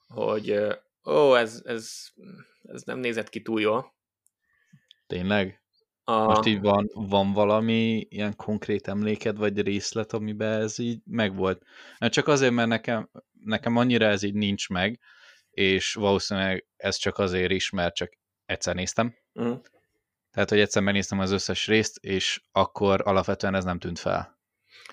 hogy 0.08 0.78
ó, 1.08 1.36
ez, 1.36 1.62
ez, 1.66 2.08
ez 2.64 2.82
nem 2.84 3.00
nézett 3.00 3.30
ki 3.30 3.42
túl 3.42 3.62
jól. 3.62 3.96
Tényleg? 5.08 5.62
A... 6.04 6.24
Most 6.24 6.46
így 6.46 6.62
van, 6.62 6.90
van 6.94 7.34
valami 7.34 8.06
ilyen 8.10 8.36
konkrét 8.36 8.88
emléked, 8.88 9.38
vagy 9.38 9.62
részlet, 9.62 10.14
amiben 10.14 10.62
ez 10.62 10.80
így 10.80 11.02
megvolt? 11.06 11.64
Csak 12.00 12.28
azért, 12.28 12.54
mert 12.54 12.68
nekem, 12.68 13.10
nekem 13.44 13.76
annyira 13.76 14.06
ez 14.06 14.24
így 14.24 14.34
nincs 14.34 14.70
meg, 14.70 15.00
és 15.50 15.94
valószínűleg 15.94 16.68
ez 16.76 16.96
csak 16.96 17.18
azért 17.18 17.52
is, 17.52 17.70
mert 17.70 17.96
csak 17.96 18.18
egyszer 18.46 18.76
néztem. 18.76 19.16
Uh-huh. 19.34 19.62
Tehát, 20.32 20.50
hogy 20.50 20.60
egyszer 20.60 20.82
megnéztem 20.82 21.20
az 21.20 21.32
összes 21.32 21.68
részt, 21.68 21.98
és 21.98 22.42
akkor 22.52 23.02
alapvetően 23.06 23.56
ez 23.56 23.64
nem 23.64 23.80
tűnt 23.80 24.00
fel. 24.00 24.40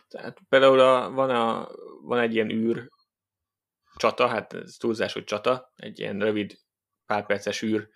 Tehát 0.08 0.38
például 0.48 0.80
a, 0.80 1.10
van, 1.10 1.30
a, 1.30 1.68
van 2.02 2.18
egy 2.18 2.34
ilyen 2.34 2.50
űr 2.50 2.88
csata, 3.96 4.26
hát 4.26 4.52
ez 4.52 4.76
túlzás, 4.76 5.12
hogy 5.12 5.24
csata, 5.24 5.72
egy 5.76 5.98
ilyen 5.98 6.18
rövid 6.18 6.58
pár 7.06 7.26
perces 7.26 7.62
űr 7.62 7.88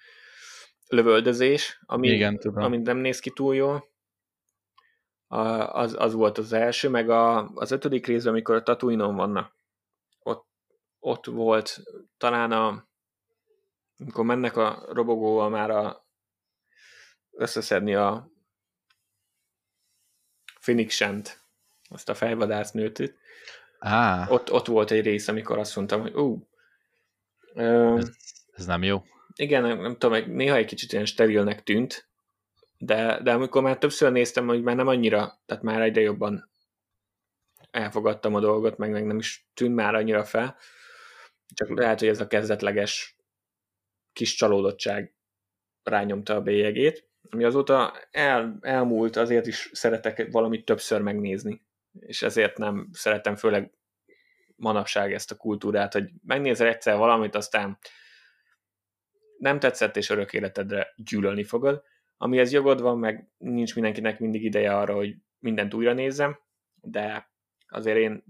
lövöldözés, 0.88 1.80
ami, 1.86 2.08
Igen, 2.08 2.36
ami 2.36 2.76
nem 2.76 2.96
néz 2.96 3.18
ki 3.18 3.30
túl 3.30 3.54
jól. 3.54 3.88
A, 5.26 5.38
az, 5.80 5.94
az 5.98 6.12
volt 6.12 6.38
az 6.38 6.52
első, 6.52 6.88
meg 6.88 7.10
a, 7.10 7.48
az 7.48 7.70
ötödik 7.70 8.06
részben, 8.06 8.32
amikor 8.32 8.54
a 8.54 8.62
Tatooine-on 8.62 9.14
vannak, 9.14 9.56
ott, 10.18 10.46
ott 10.98 11.26
volt 11.26 11.80
talán 12.16 12.52
a 12.52 12.88
amikor 13.98 14.24
mennek 14.24 14.56
a 14.56 14.84
robogóval 14.92 15.48
már 15.48 15.70
a, 15.70 16.06
összeszedni 17.30 17.94
a 17.94 18.30
Phoenix-sent, 20.60 21.40
azt 21.88 22.08
a 22.08 22.14
fejvadásznőt. 22.14 23.18
Ah. 23.78 24.32
Ott, 24.32 24.52
ott 24.52 24.66
volt 24.66 24.90
egy 24.90 25.04
rész, 25.04 25.28
amikor 25.28 25.58
azt 25.58 25.76
mondtam, 25.76 26.00
hogy 26.00 26.14
ú, 26.14 26.48
ez, 27.54 28.10
ez 28.50 28.66
nem 28.66 28.82
jó. 28.82 29.02
Igen, 29.34 29.62
nem, 29.62 29.80
nem 29.80 29.96
tudom, 29.96 30.30
néha 30.30 30.56
egy 30.56 30.66
kicsit 30.66 30.92
ilyen 30.92 31.04
sterilnek 31.04 31.62
tűnt, 31.62 32.08
de, 32.78 33.20
de 33.22 33.32
amikor 33.32 33.62
már 33.62 33.78
többször 33.78 34.12
néztem, 34.12 34.46
hogy 34.46 34.62
már 34.62 34.76
nem 34.76 34.86
annyira, 34.86 35.40
tehát 35.46 35.62
már 35.62 35.80
egyre 35.80 36.00
jobban 36.00 36.50
elfogadtam 37.70 38.34
a 38.34 38.40
dolgot, 38.40 38.76
meg, 38.76 38.90
meg 38.90 39.06
nem 39.06 39.18
is 39.18 39.48
tűnt 39.54 39.74
már 39.74 39.94
annyira 39.94 40.24
fel, 40.24 40.56
csak 41.54 41.78
lehet, 41.78 41.98
hogy 41.98 42.08
ez 42.08 42.20
a 42.20 42.26
kezdetleges 42.26 43.16
kis 44.12 44.34
csalódottság 44.34 45.14
rányomta 45.82 46.34
a 46.34 46.42
bélyegét, 46.42 47.08
ami 47.30 47.44
azóta 47.44 47.94
el, 48.10 48.58
elmúlt, 48.60 49.16
azért 49.16 49.46
is 49.46 49.70
szeretek 49.72 50.28
valamit 50.30 50.64
többször 50.64 51.00
megnézni, 51.00 51.66
és 52.00 52.22
ezért 52.22 52.58
nem 52.58 52.88
szeretem 52.92 53.36
főleg 53.36 53.72
manapság 54.56 55.12
ezt 55.12 55.30
a 55.30 55.36
kultúrát, 55.36 55.92
hogy 55.92 56.10
megnézel 56.26 56.68
egyszer 56.68 56.96
valamit, 56.96 57.34
aztán 57.34 57.78
nem 59.38 59.58
tetszett, 59.58 59.96
és 59.96 60.10
örök 60.10 60.32
életedre 60.32 60.92
gyűlölni 60.96 61.44
fogod. 61.44 61.82
Amihez 62.16 62.52
jogod 62.52 62.80
van, 62.80 62.98
meg 62.98 63.28
nincs 63.38 63.74
mindenkinek 63.74 64.18
mindig 64.18 64.44
ideje 64.44 64.76
arra, 64.76 64.94
hogy 64.94 65.16
mindent 65.38 65.74
újra 65.74 65.92
nézzem, 65.92 66.38
de 66.74 67.30
azért 67.68 67.96
én 67.96 68.24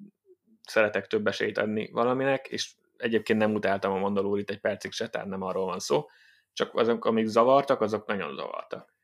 szeretek 0.62 1.06
több 1.06 1.26
esélyt 1.26 1.58
adni 1.58 1.90
valaminek, 1.90 2.46
és 2.46 2.74
egyébként 2.96 3.38
nem 3.38 3.54
utáltam 3.54 3.92
a 3.92 3.98
Mandalórit 3.98 4.50
egy 4.50 4.60
percig 4.60 4.92
se, 4.92 5.08
tehát 5.08 5.28
nem 5.28 5.42
arról 5.42 5.64
van 5.64 5.78
szó, 5.78 6.06
csak 6.52 6.74
azok, 6.74 7.04
amik 7.04 7.26
zavartak, 7.26 7.80
azok 7.80 8.06
nagyon 8.06 8.34
zavartak. 8.34 8.94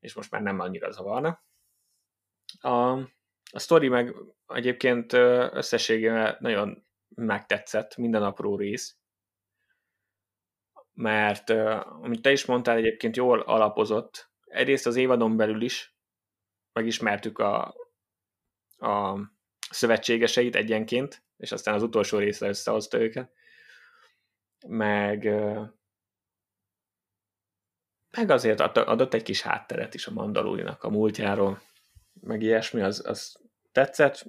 És 0.00 0.14
most 0.14 0.30
már 0.30 0.42
nem 0.42 0.60
annyira 0.60 0.90
zavarnak. 0.90 1.44
A, 2.60 2.98
a 3.50 3.58
sztori 3.58 3.88
meg 3.88 4.14
egyébként 4.46 5.12
összességében 5.52 6.36
nagyon 6.40 6.86
megtetszett, 7.08 7.96
minden 7.96 8.22
apró 8.22 8.56
rész, 8.56 8.96
mert 10.92 11.50
amit 12.02 12.22
te 12.22 12.32
is 12.32 12.44
mondtál, 12.44 12.76
egyébként 12.76 13.16
jól 13.16 13.40
alapozott. 13.40 14.30
Egyrészt 14.44 14.86
az 14.86 14.96
évadon 14.96 15.36
belül 15.36 15.62
is 15.62 15.96
megismertük 16.72 17.38
a, 17.38 17.74
a 18.78 19.18
szövetségeseit 19.70 20.56
egyenként, 20.56 21.22
és 21.36 21.52
aztán 21.52 21.74
az 21.74 21.82
utolsó 21.82 22.18
részre 22.18 22.48
összehozta 22.48 22.98
őket. 23.00 23.32
Meg, 24.66 25.24
meg 28.10 28.30
azért 28.30 28.60
adott 28.60 29.14
egy 29.14 29.22
kis 29.22 29.42
hátteret 29.42 29.94
is 29.94 30.06
a 30.06 30.12
Mandalúinak 30.12 30.82
a 30.82 30.90
múltjáról, 30.90 31.62
meg 32.20 32.42
ilyesmi, 32.42 32.80
az, 32.80 33.02
az 33.06 33.36
tetszett, 33.72 34.26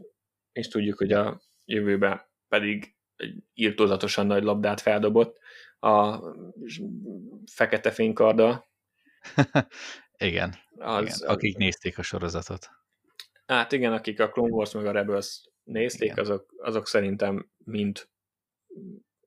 és 0.52 0.68
tudjuk, 0.68 0.98
hogy 0.98 1.12
a 1.12 1.42
jövőben 1.66 2.22
pedig 2.48 2.96
egy 3.16 3.44
írtózatosan 3.54 4.28
nagy 4.28 4.44
labdát 4.44 4.82
feldobott 4.82 5.40
a 5.80 6.20
fekete 7.52 7.92
fénykarddal. 7.92 8.70
igen, 10.18 10.56
az, 10.78 11.16
igen, 11.18 11.30
akik 11.30 11.58
nézték 11.58 11.98
a 11.98 12.02
sorozatot. 12.02 12.70
Hát 13.46 13.72
igen, 13.72 13.94
akik 13.94 14.20
a 14.20 14.30
Clone 14.30 14.54
Wars 14.54 14.74
meg 14.74 14.86
a 14.86 14.92
Rebels 14.92 15.50
nézték, 15.64 16.18
azok, 16.18 16.54
azok 16.58 16.88
szerintem 16.88 17.52
mind 17.58 18.10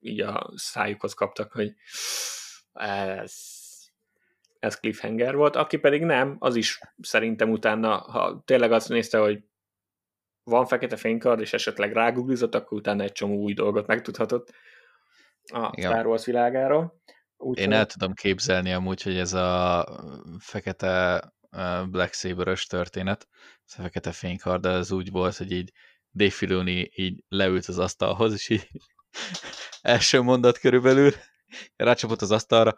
így 0.01 0.21
a 0.21 0.53
szájukhoz 0.55 1.15
kaptak, 1.15 1.53
hogy 1.53 1.75
ez, 2.73 3.62
ez 4.63 4.81
cliffhanger 4.81 5.37
volt. 5.37 5.57
Aki 5.57 5.77
pedig 5.77 6.03
nem, 6.03 6.37
az 6.39 6.57
is 6.57 6.81
szerintem 7.01 7.51
utána, 7.51 7.97
ha 7.97 8.43
tényleg 8.45 8.73
azt 8.73 8.89
nézte, 8.89 9.19
hogy 9.19 9.45
van 10.43 10.67
fekete 10.67 10.97
fénykard, 10.97 11.41
és 11.41 11.53
esetleg 11.53 11.93
ráguglizott, 11.93 12.55
akkor 12.55 12.79
utána 12.79 13.03
egy 13.03 13.13
csomó 13.13 13.37
új 13.37 13.55
dolgot 13.55 13.87
megtudhatott 13.87 14.53
a 15.53 15.71
Igen. 15.77 15.91
Star 15.91 16.07
Wars 16.07 16.25
világáról. 16.25 17.01
Úgy 17.37 17.59
Én 17.59 17.73
el 17.73 17.87
tudom 17.87 18.13
képzelni 18.13 18.73
amúgy, 18.73 19.03
hogy 19.03 19.17
ez 19.17 19.33
a 19.33 19.87
fekete 20.39 21.23
Black 21.91 22.13
Saber-ös 22.13 22.67
történet, 22.67 23.29
ez 23.67 23.75
a 23.79 23.83
fekete 23.83 24.13
fénykard, 24.13 24.67
az 24.67 24.93
úgy 24.93 25.11
volt, 25.11 25.37
hogy 25.37 25.53
így 25.53 25.73
Dave 26.13 26.31
Filoni 26.31 26.91
így 26.95 27.25
leült 27.29 27.67
az 27.67 27.79
asztalhoz, 27.79 28.33
és 28.33 28.49
így 28.49 28.69
első 29.83 30.21
mondat 30.21 30.59
körülbelül 30.59 31.13
rácsapott 31.77 32.21
az 32.21 32.31
asztalra, 32.31 32.77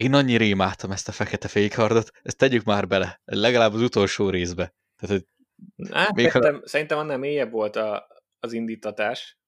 én 0.00 0.14
annyi 0.14 0.36
rémáltam 0.36 0.90
ezt 0.90 1.08
a 1.08 1.12
fekete 1.12 1.48
fénykardot, 1.48 2.10
ezt 2.22 2.36
tegyük 2.36 2.64
már 2.64 2.86
bele, 2.86 3.20
legalább 3.24 3.72
az 3.72 3.80
utolsó 3.80 4.30
részbe. 4.30 4.74
Tehát, 4.96 5.16
hogy 5.16 5.26
Hát, 5.90 6.14
még 6.14 6.26
szerintem, 6.26 6.54
ha... 6.54 6.68
szerintem 6.68 6.98
annál 6.98 7.18
mélyebb 7.18 7.50
volt 7.50 7.76
a, 7.76 8.06
az 8.40 8.52
indítatás. 8.52 9.38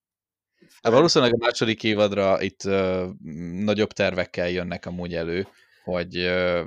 Hát 0.83 0.93
valószínűleg 0.93 1.35
a 1.35 1.45
második 1.45 1.83
évadra 1.83 2.43
itt 2.43 2.65
uh, 2.65 3.09
nagyobb 3.65 3.93
tervekkel 3.93 4.51
jönnek 4.51 4.87
amúgy 4.87 5.15
elő, 5.15 5.47
hogy 5.85 6.17
uh, 6.17 6.61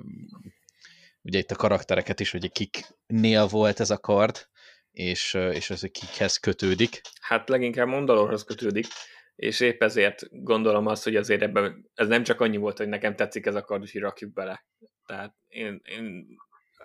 ugye 1.22 1.40
itt 1.40 1.52
a 1.52 1.56
karaktereket 1.56 2.20
is, 2.20 2.32
hogy 2.32 2.52
kiknél 2.52 3.48
volt 3.48 3.80
ez 3.80 3.90
a 3.90 3.98
kard, 3.98 4.48
és, 4.92 5.34
és 5.34 5.70
az, 5.70 5.80
hogy 5.80 5.92
kikhez 5.92 6.38
kötődik. 6.38 7.02
Hát 7.22 7.50
leginkább 7.50 7.88
Mondalorhoz 7.88 8.44
kötődik, 8.44 8.88
és 9.36 9.60
épp 9.60 9.82
ezért 9.82 10.44
gondolom 10.44 10.86
azt, 10.86 11.04
hogy 11.04 11.16
azért 11.16 11.42
ebben 11.42 11.90
ez 11.94 12.08
nem 12.08 12.24
csak 12.24 12.42
annyi 12.42 12.58
volt, 12.58 12.78
hogy 12.78 12.88
nekem 12.88 13.16
tetszik 13.16 13.46
ez 13.46 13.56
a 13.56 13.64
kard, 13.64 13.90
hogy 13.92 14.02
rakjuk 14.02 14.34
bele. 14.34 14.66
Tehát 15.06 15.36
én, 15.48 15.82
én, 15.84 16.28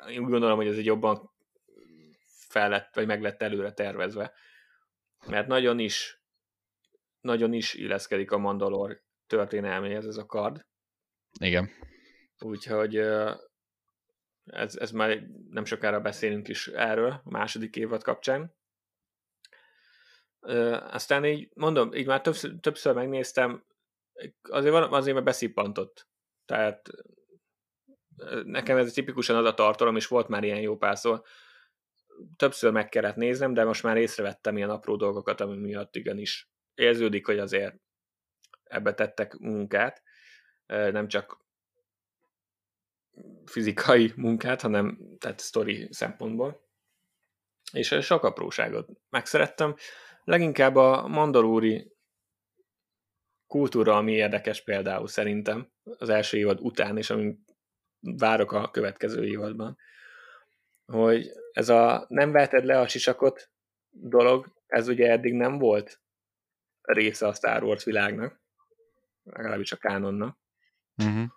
én 0.09 0.23
úgy 0.23 0.31
gondolom, 0.31 0.57
hogy 0.57 0.67
ez 0.67 0.77
egy 0.77 0.85
jobban 0.85 1.31
fel 2.49 2.69
lett, 2.69 2.95
vagy 2.95 3.07
meg 3.07 3.23
lett 3.23 3.43
előre 3.43 3.73
tervezve. 3.73 4.33
Mert 5.27 5.47
nagyon 5.47 5.79
is, 5.79 6.23
nagyon 7.21 7.53
is 7.53 7.75
illeszkedik 7.75 8.31
a 8.31 8.39
Mandalor 8.39 9.03
történelméhez 9.27 10.07
ez 10.07 10.17
a 10.17 10.27
kard. 10.27 10.67
Igen. 11.41 11.71
Úgyhogy 12.39 12.97
ez, 14.45 14.77
ez 14.77 14.91
már 14.91 15.23
nem 15.51 15.65
sokára 15.65 16.01
beszélünk 16.01 16.49
is 16.49 16.67
erről 16.67 17.21
a 17.25 17.31
második 17.31 17.77
évad 17.77 18.03
kapcsán. 18.03 18.55
Aztán 20.91 21.25
így 21.25 21.49
mondom, 21.55 21.95
így 21.95 22.07
már 22.07 22.21
többször, 22.21 22.53
többször 22.61 22.95
megnéztem, 22.95 23.65
azért, 24.43 24.73
van, 24.73 24.93
azért 24.93 25.15
már 25.15 25.25
beszippantott. 25.25 26.09
Tehát 26.45 26.91
nekem 28.45 28.77
ez 28.77 28.93
tipikusan 28.93 29.37
az 29.37 29.45
a 29.45 29.55
tartalom, 29.55 29.97
és 29.97 30.07
volt 30.07 30.29
már 30.29 30.45
ilyen 30.45 30.61
jó 30.61 30.77
párszor, 30.77 31.23
többször 32.37 32.73
meg 32.73 32.89
kellett 32.89 33.17
néznem, 33.17 33.55
de 33.55 33.65
most 33.65 33.83
már 33.83 33.97
észrevettem 33.97 34.57
ilyen 34.57 34.71
apró 34.71 34.97
dolgokat, 34.97 35.41
ami 35.41 35.57
miatt 35.57 35.97
igenis 35.97 36.51
érződik, 36.75 37.27
hogy 37.27 37.39
azért 37.39 37.75
ebbe 38.63 38.95
tettek 38.95 39.37
munkát, 39.39 40.03
nem 40.67 41.09
csak 41.09 41.45
fizikai 43.45 44.13
munkát, 44.17 44.61
hanem 44.61 44.99
tehát 45.19 45.41
sztori 45.41 45.89
szempontból. 45.91 46.69
És 47.73 47.97
sok 48.01 48.23
apróságot 48.23 48.89
megszerettem. 49.11 49.75
Leginkább 50.25 50.77
a 50.77 51.09
mandalúri 51.09 51.93
kultúra, 53.47 53.97
ami 53.97 54.13
érdekes 54.13 54.63
például 54.63 55.09
szerintem 55.09 55.73
az 55.83 56.09
első 56.09 56.37
évad 56.37 56.61
után, 56.61 56.97
és 56.97 57.11
amit 57.11 57.57
várok 58.01 58.53
a 58.53 58.71
következő 58.71 59.27
évadban, 59.27 59.79
hogy 60.85 61.31
ez 61.53 61.69
a 61.69 62.05
nem 62.09 62.33
veheted 62.33 62.65
le 62.65 62.81
a 62.81 62.89
sisakot 62.89 63.51
dolog, 63.89 64.55
ez 64.67 64.89
ugye 64.89 65.11
eddig 65.11 65.33
nem 65.33 65.59
volt 65.59 66.01
része 66.81 67.27
a 67.27 67.35
Star 67.35 67.63
Wars 67.63 67.85
világnak, 67.85 68.41
legalábbis 69.23 69.73
a 69.73 69.77
kánonnak. 69.77 70.39
Uh-huh. 70.97 71.29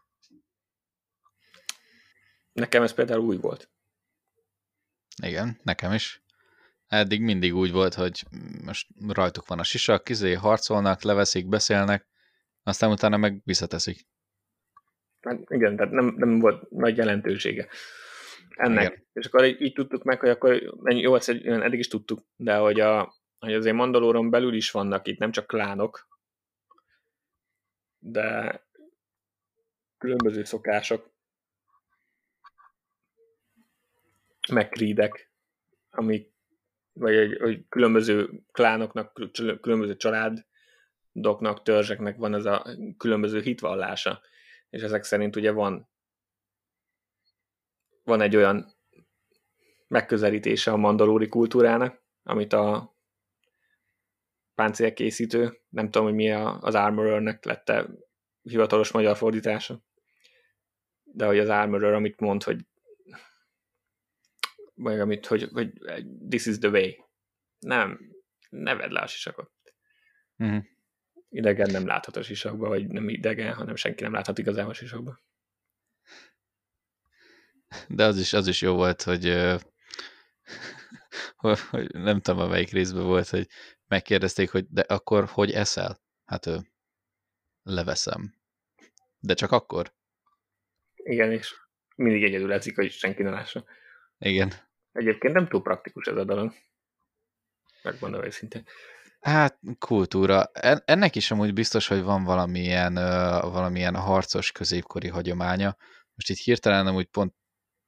Nekem 2.51 2.83
ez 2.83 2.93
például 2.93 3.21
új 3.21 3.37
volt. 3.37 3.71
Igen, 5.23 5.59
nekem 5.63 5.93
is. 5.93 6.22
Eddig 6.93 7.21
mindig 7.21 7.55
úgy 7.55 7.71
volt, 7.71 7.93
hogy 7.93 8.23
most 8.65 8.87
rajtuk 9.07 9.47
van 9.47 9.59
a 9.59 9.63
sisak, 9.63 10.03
kizé 10.03 10.33
harcolnak, 10.33 11.01
leveszik, 11.01 11.47
beszélnek, 11.47 12.07
aztán 12.63 12.91
utána 12.91 13.17
meg 13.17 13.41
visszateszik. 13.43 14.07
Hát 15.21 15.39
igen, 15.49 15.75
tehát 15.75 15.91
nem, 15.91 16.13
nem 16.17 16.39
volt 16.39 16.69
nagy 16.69 16.97
jelentősége 16.97 17.67
ennek. 18.49 18.91
Igen. 18.91 19.05
És 19.13 19.25
akkor 19.25 19.45
így, 19.45 19.61
így 19.61 19.73
tudtuk 19.73 20.03
meg, 20.03 20.19
hogy 20.19 20.29
akkor 20.29 20.61
jó, 20.83 21.15
ezt 21.15 21.29
eddig 21.29 21.79
is 21.79 21.87
tudtuk, 21.87 22.19
de 22.35 22.55
hogy, 22.55 22.79
a, 22.79 23.13
hogy 23.39 23.53
azért 23.53 23.75
Mandalóron 23.75 24.29
belül 24.29 24.53
is 24.53 24.71
vannak 24.71 25.07
itt 25.07 25.19
nem 25.19 25.31
csak 25.31 25.47
klánok, 25.47 26.07
de 27.99 28.59
különböző 29.97 30.43
szokások, 30.43 31.11
meg 34.51 34.69
krídek, 34.69 35.31
amik 35.89 36.32
vagy 36.93 37.15
hogy, 37.15 37.37
hogy 37.37 37.65
különböző 37.69 38.29
klánoknak, 38.51 39.21
különböző 39.61 39.95
családoknak, 39.95 41.61
törzseknek 41.63 42.17
van 42.17 42.33
ez 42.33 42.45
a 42.45 42.65
különböző 42.97 43.41
hitvallása, 43.41 44.21
és 44.69 44.81
ezek 44.81 45.03
szerint 45.03 45.35
ugye 45.35 45.51
van 45.51 45.91
van 48.03 48.21
egy 48.21 48.35
olyan 48.35 48.75
megközelítése 49.87 50.71
a 50.71 50.77
mandalóri 50.77 51.27
kultúrának, 51.27 52.03
amit 52.23 52.53
a 52.53 52.95
páncélkészítő, 54.55 55.61
nem 55.69 55.85
tudom, 55.85 56.07
hogy 56.07 56.15
mi 56.15 56.31
az 56.31 56.75
Armorernek 56.75 57.45
lett 57.45 57.69
-e 57.69 57.89
hivatalos 58.41 58.91
magyar 58.91 59.17
fordítása, 59.17 59.83
de 61.03 61.25
hogy 61.25 61.39
az 61.39 61.49
Armorer, 61.49 61.93
amit 61.93 62.19
mond, 62.19 62.43
hogy 62.43 62.65
vagy 64.73 64.99
amit, 64.99 65.25
hogy, 65.25 65.49
hogy 65.51 65.71
this 66.29 66.45
is 66.45 66.57
the 66.57 66.69
way. 66.69 66.91
Nem, 67.59 67.99
ne 68.49 68.75
vedd 68.75 68.91
le 68.91 68.99
a 68.99 69.07
sisakot. 69.07 69.51
Uh-huh. 70.37 70.63
idegen 71.29 71.71
nem 71.71 71.85
láthat 71.85 72.15
a 72.15 72.23
sisakba, 72.23 72.67
vagy 72.67 72.87
nem 72.87 73.09
idegen, 73.09 73.53
hanem 73.53 73.75
senki 73.75 74.03
nem 74.03 74.13
láthat 74.13 74.37
igazából 74.37 74.71
a 74.71 74.73
sisakba. 74.73 75.19
De 77.87 78.05
az 78.05 78.19
is, 78.19 78.33
az 78.33 78.47
is 78.47 78.61
jó 78.61 78.75
volt, 78.75 79.01
hogy, 79.01 79.25
hogy 81.69 81.89
nem 81.91 82.21
tudom, 82.21 82.39
a 82.39 82.47
melyik 82.47 82.71
részben 82.71 83.03
volt, 83.03 83.29
hogy 83.29 83.47
megkérdezték, 83.87 84.51
hogy 84.51 84.65
de 84.69 84.81
akkor 84.81 85.25
hogy 85.25 85.51
eszel? 85.51 86.01
Hát 86.25 86.45
ő, 86.45 86.57
leveszem. 87.63 88.35
De 89.19 89.33
csak 89.33 89.51
akkor? 89.51 89.93
Igen, 90.95 91.31
és 91.31 91.55
mindig 91.95 92.23
egyedül 92.23 92.53
eszik, 92.53 92.75
hogy 92.75 92.91
senki 92.91 93.23
ne 93.23 93.29
lássa. 93.29 93.65
Igen. 94.23 94.53
Egyébként 94.91 95.33
nem 95.33 95.47
túl 95.47 95.61
praktikus 95.61 96.05
ez 96.05 96.15
a 96.15 96.23
dolog. 96.23 96.53
Megmondom 97.83 98.23
őszintén. 98.23 98.63
Hát 99.19 99.59
kultúra. 99.79 100.43
Ennek 100.85 101.15
is 101.15 101.31
amúgy 101.31 101.53
biztos, 101.53 101.87
hogy 101.87 102.03
van 102.03 102.23
valamilyen, 102.23 102.93
valamilyen 103.41 103.95
harcos 103.95 104.51
középkori 104.51 105.07
hagyománya. 105.07 105.77
Most 106.15 106.29
itt 106.29 106.37
hirtelen 106.37 106.87
amúgy 106.87 107.05
pont 107.05 107.33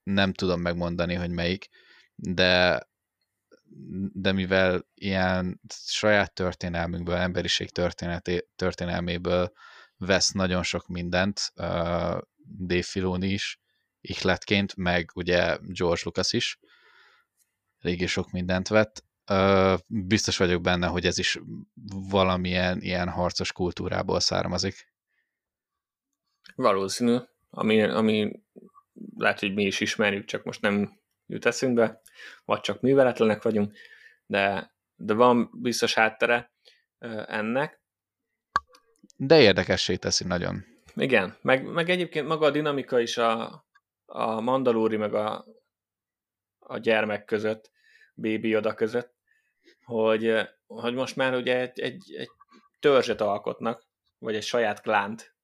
nem 0.04 0.34
tudom 0.34 0.62
megmondani, 0.62 1.14
hogy 1.14 1.30
melyik, 1.30 1.68
de, 2.16 2.84
de 4.14 4.32
mivel 4.32 4.88
ilyen 4.94 5.62
saját 5.70 6.34
történelmünkből, 6.34 7.16
emberiség 7.16 7.70
történelméből 8.56 9.52
vesz 9.98 10.32
nagyon 10.32 10.64
sok 10.64 10.88
mindent, 10.88 11.52
uh, 11.56 12.20
Dave 12.66 12.84
Filoni 12.84 13.28
is, 13.28 13.60
ihletként, 14.10 14.76
meg 14.76 15.12
ugye 15.16 15.58
George 15.62 16.02
Lucas 16.04 16.34
is, 16.34 16.60
régi 17.80 18.08
sok 18.08 18.32
mindent 18.32 18.68
vett. 18.68 19.04
Biztos 19.88 20.38
vagyok 20.38 20.62
benne, 20.62 20.88
hogy 20.88 21.06
ez 21.06 21.18
is 21.18 21.40
valamilyen 22.10 22.82
ilyen 22.82 23.10
harcos 23.10 23.52
kultúrából 23.52 24.20
származik. 24.20 24.94
Valószínű, 26.56 27.18
ami, 27.50 27.82
ami 27.82 28.32
lehet, 29.18 29.40
hogy 29.40 29.54
mi 29.54 29.64
is 29.64 29.80
ismerjük, 29.80 30.26
csak 30.26 30.44
most 30.44 30.62
nem 30.62 31.00
jut 31.28 31.46
eszünkbe, 31.46 32.02
vagy 32.46 32.60
csak 32.60 32.82
műveletlenek 32.82 33.44
vagyunk, 33.44 33.78
de, 34.26 34.74
de 34.96 35.14
van 35.14 35.50
biztos 35.54 35.94
háttere 35.94 36.54
ennek. 37.28 37.82
De 39.18 39.42
érdekessé 39.42 39.96
teszi 39.96 40.24
nagyon. 40.24 40.66
Igen, 40.96 41.38
meg, 41.42 41.66
meg 41.66 41.90
egyébként 41.90 42.28
maga 42.28 42.46
a 42.46 42.52
dinamika 42.52 43.00
is 43.00 43.18
a, 43.18 43.65
a 44.06 44.42
mandalúri 44.42 44.98
meg 44.98 45.14
a, 45.14 45.46
a 46.60 46.78
gyermek 46.78 47.26
között, 47.26 47.72
Baby 48.16 48.56
oda 48.56 48.74
között, 48.74 49.14
hogy, 49.84 50.34
hogy 50.66 50.94
most 50.94 51.16
már 51.16 51.36
ugye 51.36 51.60
egy, 51.60 51.80
egy, 51.80 52.16
egy 52.18 52.30
törzset 52.80 53.22
alkotnak, 53.22 53.88
vagy 54.18 54.36
egy 54.36 54.44
saját 54.44 54.82
klánt, 54.82 55.36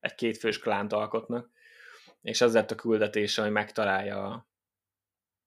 egy 0.00 0.14
kétfős 0.14 0.58
klánt 0.58 0.92
alkotnak, 0.92 1.50
és 2.20 2.40
az 2.40 2.54
lett 2.54 2.70
a 2.70 2.74
küldetése, 2.74 3.42
hogy 3.42 3.50
megtalálja 3.50 4.48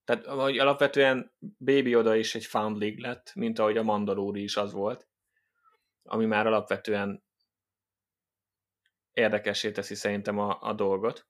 tehát 0.03 0.25
hogy 0.25 0.57
alapvetően 0.57 1.31
Baby 1.57 1.95
Oda 1.95 2.15
is 2.15 2.35
egy 2.35 2.45
Foundling 2.45 2.97
lett, 2.99 3.31
mint 3.35 3.59
ahogy 3.59 3.77
a 3.77 3.83
Mandalori 3.83 4.43
is 4.43 4.57
az 4.57 4.71
volt, 4.71 5.07
ami 6.03 6.25
már 6.25 6.47
alapvetően 6.47 7.23
érdekessé 9.11 9.71
teszi 9.71 9.95
szerintem 9.95 10.39
a, 10.39 10.57
a 10.61 10.73
dolgot. 10.73 11.27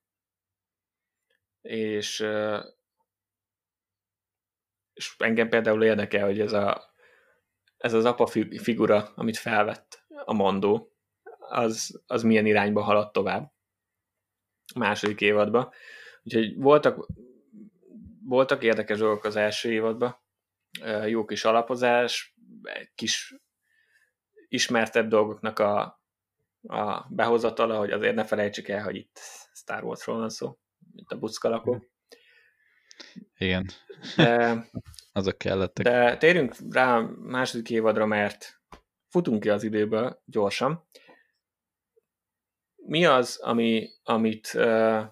És, 1.64 2.26
és 4.92 5.14
engem 5.18 5.48
például 5.48 5.84
érdekel, 5.84 6.24
hogy 6.24 6.40
ez, 6.40 6.52
a, 6.52 6.94
ez 7.76 7.92
az 7.92 8.04
apa 8.04 8.26
figura, 8.56 9.12
amit 9.14 9.36
felvett 9.36 10.04
a 10.24 10.32
Mandó, 10.32 10.92
az, 11.38 12.02
az 12.06 12.22
milyen 12.22 12.46
irányba 12.46 12.82
haladt 12.82 13.12
tovább 13.12 13.52
második 14.74 15.20
évadban. 15.20 15.70
Úgyhogy 16.22 16.56
voltak, 16.56 17.06
voltak 18.22 18.62
érdekes 18.62 18.98
dolgok 18.98 19.24
az 19.24 19.36
első 19.36 19.72
évadban, 19.72 20.16
jó 21.06 21.24
kis 21.24 21.44
alapozás, 21.44 22.34
kis 22.94 23.34
ismertebb 24.48 25.08
dolgoknak 25.08 25.58
a, 25.58 26.02
a 26.62 27.06
behozatala, 27.08 27.78
hogy 27.78 27.90
azért 27.90 28.14
ne 28.14 28.24
felejtsük 28.24 28.68
el, 28.68 28.82
hogy 28.82 28.96
itt 28.96 29.20
Star 29.52 29.84
Warsról 29.84 30.18
van 30.18 30.28
szó, 30.28 30.58
mint 30.94 31.12
a 31.12 31.18
buckalakó. 31.18 31.84
Igen. 33.38 33.66
De, 34.16 34.64
Azok 35.12 35.38
kellettek. 35.38 35.84
De 35.84 36.16
térjünk 36.16 36.54
rá 36.70 36.96
a 36.96 37.10
második 37.18 37.70
évadra, 37.70 38.06
mert 38.06 38.60
futunk 39.08 39.42
ki 39.42 39.48
az 39.48 39.62
időből 39.62 40.22
gyorsan 40.24 40.86
mi 42.86 43.04
az, 43.04 43.38
ami, 43.42 43.88
amit, 44.02 44.52
uh, 44.54 45.04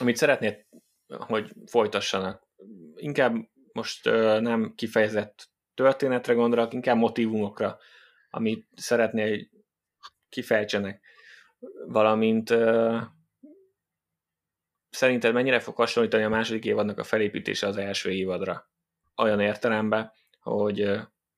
amit 0.00 0.16
szeretnéd, 0.16 0.66
hogy 1.06 1.52
folytassanak? 1.66 2.48
Inkább 2.94 3.34
most 3.72 4.06
uh, 4.06 4.40
nem 4.40 4.72
kifejezett 4.74 5.50
történetre 5.74 6.34
gondolok, 6.34 6.72
inkább 6.72 6.96
motivumokra, 6.96 7.78
amit 8.30 8.68
szeretnél, 8.74 9.28
hogy 9.28 9.50
kifejtsenek. 10.28 11.04
Valamint 11.86 12.50
uh, 12.50 13.02
szerinted 14.92 15.32
mennyire 15.32 15.60
fog 15.60 15.76
hasonlítani 15.76 16.22
a 16.22 16.28
második 16.28 16.64
évadnak 16.64 16.98
a 16.98 17.04
felépítése 17.04 17.66
az 17.66 17.76
első 17.76 18.10
évadra? 18.10 18.70
Olyan 19.16 19.40
értelemben, 19.40 20.12
hogy 20.40 20.80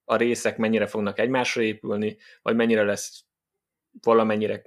a 0.04 0.16
részek 0.16 0.56
mennyire 0.56 0.86
fognak 0.86 1.18
egymásra 1.18 1.62
épülni, 1.62 2.16
vagy 2.42 2.56
mennyire 2.56 2.82
lesz 2.82 3.24
valamennyire 4.02 4.62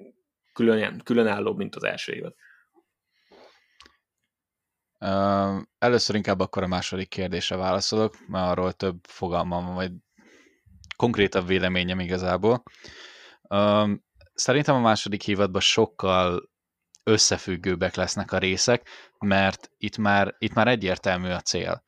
külön, 0.53 1.01
különálló, 1.03 1.53
mint 1.53 1.75
az 1.75 1.83
első 1.83 2.13
évad. 2.13 2.35
Először 5.77 6.15
inkább 6.15 6.39
akkor 6.39 6.63
a 6.63 6.67
második 6.67 7.09
kérdésre 7.09 7.55
válaszolok, 7.55 8.27
mert 8.27 8.47
arról 8.47 8.73
több 8.73 8.97
fogalmam 9.03 9.65
van, 9.65 9.75
vagy 9.75 9.91
konkrétabb 10.95 11.47
véleményem 11.47 11.99
igazából. 11.99 12.63
Uh, 13.41 13.89
szerintem 14.33 14.75
a 14.75 14.79
második 14.79 15.27
évadban 15.27 15.61
sokkal 15.61 16.49
összefüggőbbek 17.07 17.95
lesznek 17.95 18.31
a 18.31 18.37
részek, 18.37 18.89
mert 19.19 19.71
itt 19.77 19.97
már, 19.97 20.35
itt 20.37 20.53
már 20.53 20.67
egyértelmű 20.67 21.29
a 21.29 21.41
cél. 21.41 21.83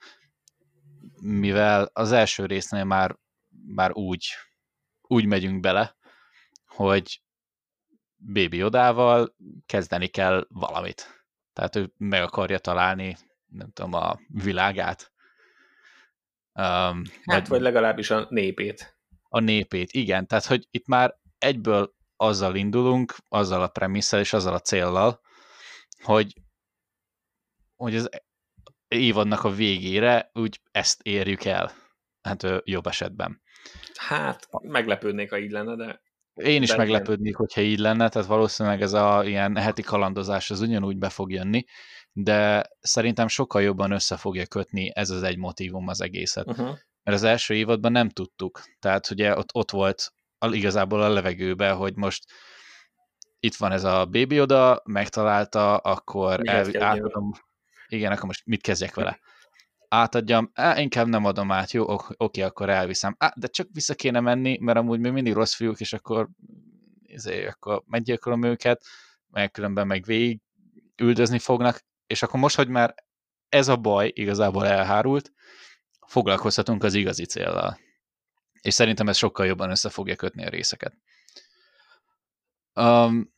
Mivel 1.21 1.89
az 1.93 2.11
első 2.11 2.45
résznél 2.45 2.83
már, 2.83 3.15
már 3.65 3.91
úgy, 3.93 4.27
úgy 5.01 5.25
megyünk 5.25 5.59
bele, 5.59 5.95
hogy 6.65 7.21
Baby 8.33 8.63
Odával 8.63 9.35
kezdeni 9.65 10.07
kell 10.07 10.45
valamit. 10.49 11.25
Tehát 11.53 11.75
ő 11.75 11.93
meg 11.97 12.21
akarja 12.21 12.57
találni, 12.57 13.17
nem 13.45 13.71
tudom, 13.71 13.93
a 13.93 14.19
világát. 14.27 15.11
Um, 16.53 17.03
hát, 17.03 17.03
vagy, 17.25 17.47
vagy 17.47 17.61
legalábbis 17.61 18.09
a 18.09 18.25
népét. 18.29 18.97
A 19.29 19.39
népét, 19.39 19.91
igen. 19.91 20.27
Tehát, 20.27 20.45
hogy 20.45 20.67
itt 20.71 20.87
már 20.87 21.15
egyből 21.37 21.97
azzal 22.21 22.55
indulunk, 22.55 23.15
azzal 23.27 23.61
a 23.61 23.67
premisszel 23.67 24.19
és 24.19 24.33
azzal 24.33 24.53
a 24.53 24.59
céllal, 24.59 25.21
hogy, 26.03 26.33
hogy 27.75 27.95
az 27.95 28.09
évadnak 28.87 29.43
a 29.43 29.49
végére 29.49 30.29
úgy 30.33 30.61
ezt 30.71 31.01
érjük 31.01 31.43
el. 31.43 31.71
Hát 32.21 32.45
jobb 32.63 32.87
esetben. 32.87 33.41
Hát, 33.95 34.47
meglepődnék, 34.61 35.29
ha 35.29 35.37
így 35.37 35.51
lenne, 35.51 35.75
de 35.75 36.01
én 36.33 36.61
is 36.61 36.75
meglepődnék, 36.75 37.35
hogyha 37.35 37.61
így 37.61 37.79
lenne, 37.79 38.09
tehát 38.09 38.27
valószínűleg 38.27 38.81
ez 38.81 38.93
a 38.93 39.23
ilyen 39.25 39.57
heti 39.57 39.81
kalandozás 39.81 40.51
az 40.51 40.61
ugyanúgy 40.61 40.97
be 40.97 41.09
fog 41.09 41.31
jönni, 41.31 41.65
de 42.11 42.69
szerintem 42.79 43.27
sokkal 43.27 43.61
jobban 43.61 43.91
össze 43.91 44.17
fogja 44.17 44.45
kötni 44.45 44.91
ez 44.95 45.09
az 45.09 45.23
egy 45.23 45.37
motivum 45.37 45.87
az 45.87 46.01
egészet. 46.01 46.47
Uh-huh. 46.47 46.77
Mert 47.03 47.17
az 47.17 47.23
első 47.23 47.53
évadban 47.53 47.91
nem 47.91 48.09
tudtuk. 48.09 48.61
Tehát 48.79 49.09
ugye 49.09 49.37
ott, 49.37 49.49
ott 49.53 49.71
volt 49.71 50.13
igazából 50.41 51.01
a 51.01 51.09
levegőbe, 51.09 51.71
hogy 51.71 51.95
most 51.95 52.23
itt 53.39 53.55
van 53.55 53.71
ez 53.71 53.83
a 53.83 54.05
baby 54.05 54.41
oda, 54.41 54.81
megtalálta, 54.85 55.77
akkor 55.77 56.39
el, 56.47 56.83
átadom, 56.83 57.31
igen, 57.87 58.11
akkor 58.11 58.25
most 58.25 58.45
mit 58.45 58.61
kezdjek 58.61 58.95
vele? 58.95 59.19
átadjam, 59.89 60.51
á, 60.53 60.79
inkább 60.79 61.07
nem 61.07 61.25
adom 61.25 61.51
át, 61.51 61.71
jó, 61.71 61.85
oké, 62.17 62.41
akkor 62.41 62.69
elviszem. 62.69 63.15
Á, 63.17 63.33
de 63.35 63.47
csak 63.47 63.67
vissza 63.71 63.95
kéne 63.95 64.19
menni, 64.19 64.57
mert 64.61 64.77
amúgy 64.77 64.99
még 64.99 65.11
mindig 65.11 65.33
rossz 65.33 65.53
fiúk, 65.53 65.79
és 65.79 65.93
akkor, 65.93 66.29
ezért, 67.07 67.47
akkor 67.53 67.83
meggyilkolom 67.85 68.43
őket, 68.43 68.85
meg 69.31 69.51
különben 69.51 69.87
meg 69.87 70.03
végig 70.03 70.39
üldözni 70.95 71.39
fognak, 71.39 71.81
és 72.07 72.23
akkor 72.23 72.39
most, 72.39 72.55
hogy 72.55 72.67
már 72.67 72.95
ez 73.49 73.67
a 73.67 73.75
baj 73.75 74.11
igazából 74.13 74.67
elhárult, 74.67 75.31
foglalkozhatunk 76.07 76.83
az 76.83 76.93
igazi 76.93 77.25
céllal. 77.25 77.79
És 78.61 78.73
szerintem 78.73 79.07
ez 79.07 79.17
sokkal 79.17 79.45
jobban 79.45 79.69
össze 79.69 79.89
fogja 79.89 80.15
kötni 80.15 80.45
a 80.45 80.49
részeket. 80.49 80.93
Um, 82.73 83.33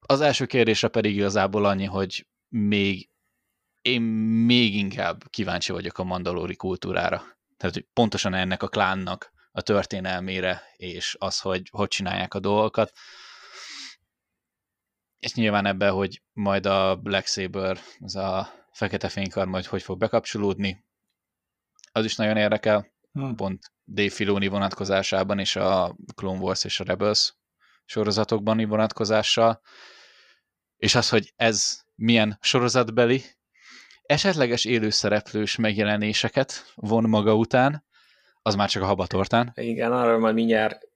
az 0.00 0.20
első 0.20 0.46
kérdésre 0.46 0.88
pedig 0.88 1.14
igazából 1.16 1.64
annyi, 1.64 1.84
hogy 1.84 2.26
még 2.48 3.10
én 3.82 4.02
még 4.02 4.74
inkább 4.74 5.30
kíváncsi 5.30 5.72
vagyok 5.72 5.98
a 5.98 6.04
mandalóri 6.04 6.56
kultúrára. 6.56 7.22
Tehát, 7.56 7.74
hogy 7.74 7.86
pontosan 7.92 8.34
ennek 8.34 8.62
a 8.62 8.68
klánnak 8.68 9.32
a 9.52 9.60
történelmére, 9.60 10.62
és 10.76 11.16
az, 11.18 11.40
hogy 11.40 11.68
hogy 11.70 11.88
csinálják 11.88 12.34
a 12.34 12.40
dolgokat. 12.40 12.92
És 15.18 15.34
nyilván 15.34 15.66
ebben, 15.66 15.92
hogy 15.92 16.22
majd 16.32 16.66
a 16.66 16.96
Black 16.96 17.26
Saber, 17.26 17.78
az 17.98 18.16
a 18.16 18.52
fekete 18.72 19.08
fénykar 19.08 19.46
majd 19.46 19.64
hogy 19.64 19.82
fog 19.82 19.98
bekapcsolódni, 19.98 20.84
az 21.92 22.04
is 22.04 22.16
nagyon 22.16 22.36
érdekel, 22.36 22.92
hmm. 23.12 23.36
pont 23.36 23.72
Dave 23.92 24.10
Filoni 24.10 24.46
vonatkozásában 24.46 25.38
és 25.38 25.56
a 25.56 25.96
Clone 26.14 26.38
Wars 26.38 26.64
és 26.64 26.80
a 26.80 26.84
Rebels 26.84 27.34
sorozatokban 27.84 28.68
vonatkozással, 28.68 29.60
és 30.76 30.94
az, 30.94 31.08
hogy 31.08 31.32
ez 31.36 31.80
milyen 31.94 32.38
sorozatbeli, 32.40 33.22
esetleges 34.02 34.64
élőszereplős 34.64 35.56
megjelenéseket 35.56 36.72
von 36.74 37.08
maga 37.08 37.34
után, 37.34 37.84
az 38.42 38.54
már 38.54 38.68
csak 38.68 38.82
a 38.82 38.86
habatortán. 38.86 39.52
Igen, 39.54 39.92
arról 39.92 40.18
majd 40.18 40.34
mindjárt, 40.34 40.88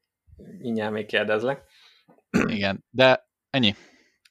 mindjárt 0.59 0.93
még 0.93 1.07
kérdezlek. 1.07 1.65
Igen, 2.47 2.85
de 2.91 3.29
ennyi 3.51 3.75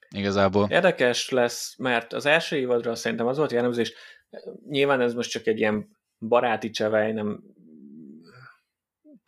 igazából. 0.09 0.67
Érdekes 0.69 1.29
lesz, 1.29 1.75
mert 1.77 2.13
az 2.13 2.25
első 2.25 2.57
évadra 2.57 2.95
szerintem 2.95 3.27
az 3.27 3.37
volt 3.37 3.51
jellemző, 3.51 3.81
és 3.81 3.93
nyilván 4.69 5.01
ez 5.01 5.13
most 5.13 5.29
csak 5.29 5.47
egy 5.47 5.59
ilyen 5.59 5.97
baráti 6.19 6.69
csevej, 6.69 7.11
nem 7.11 7.43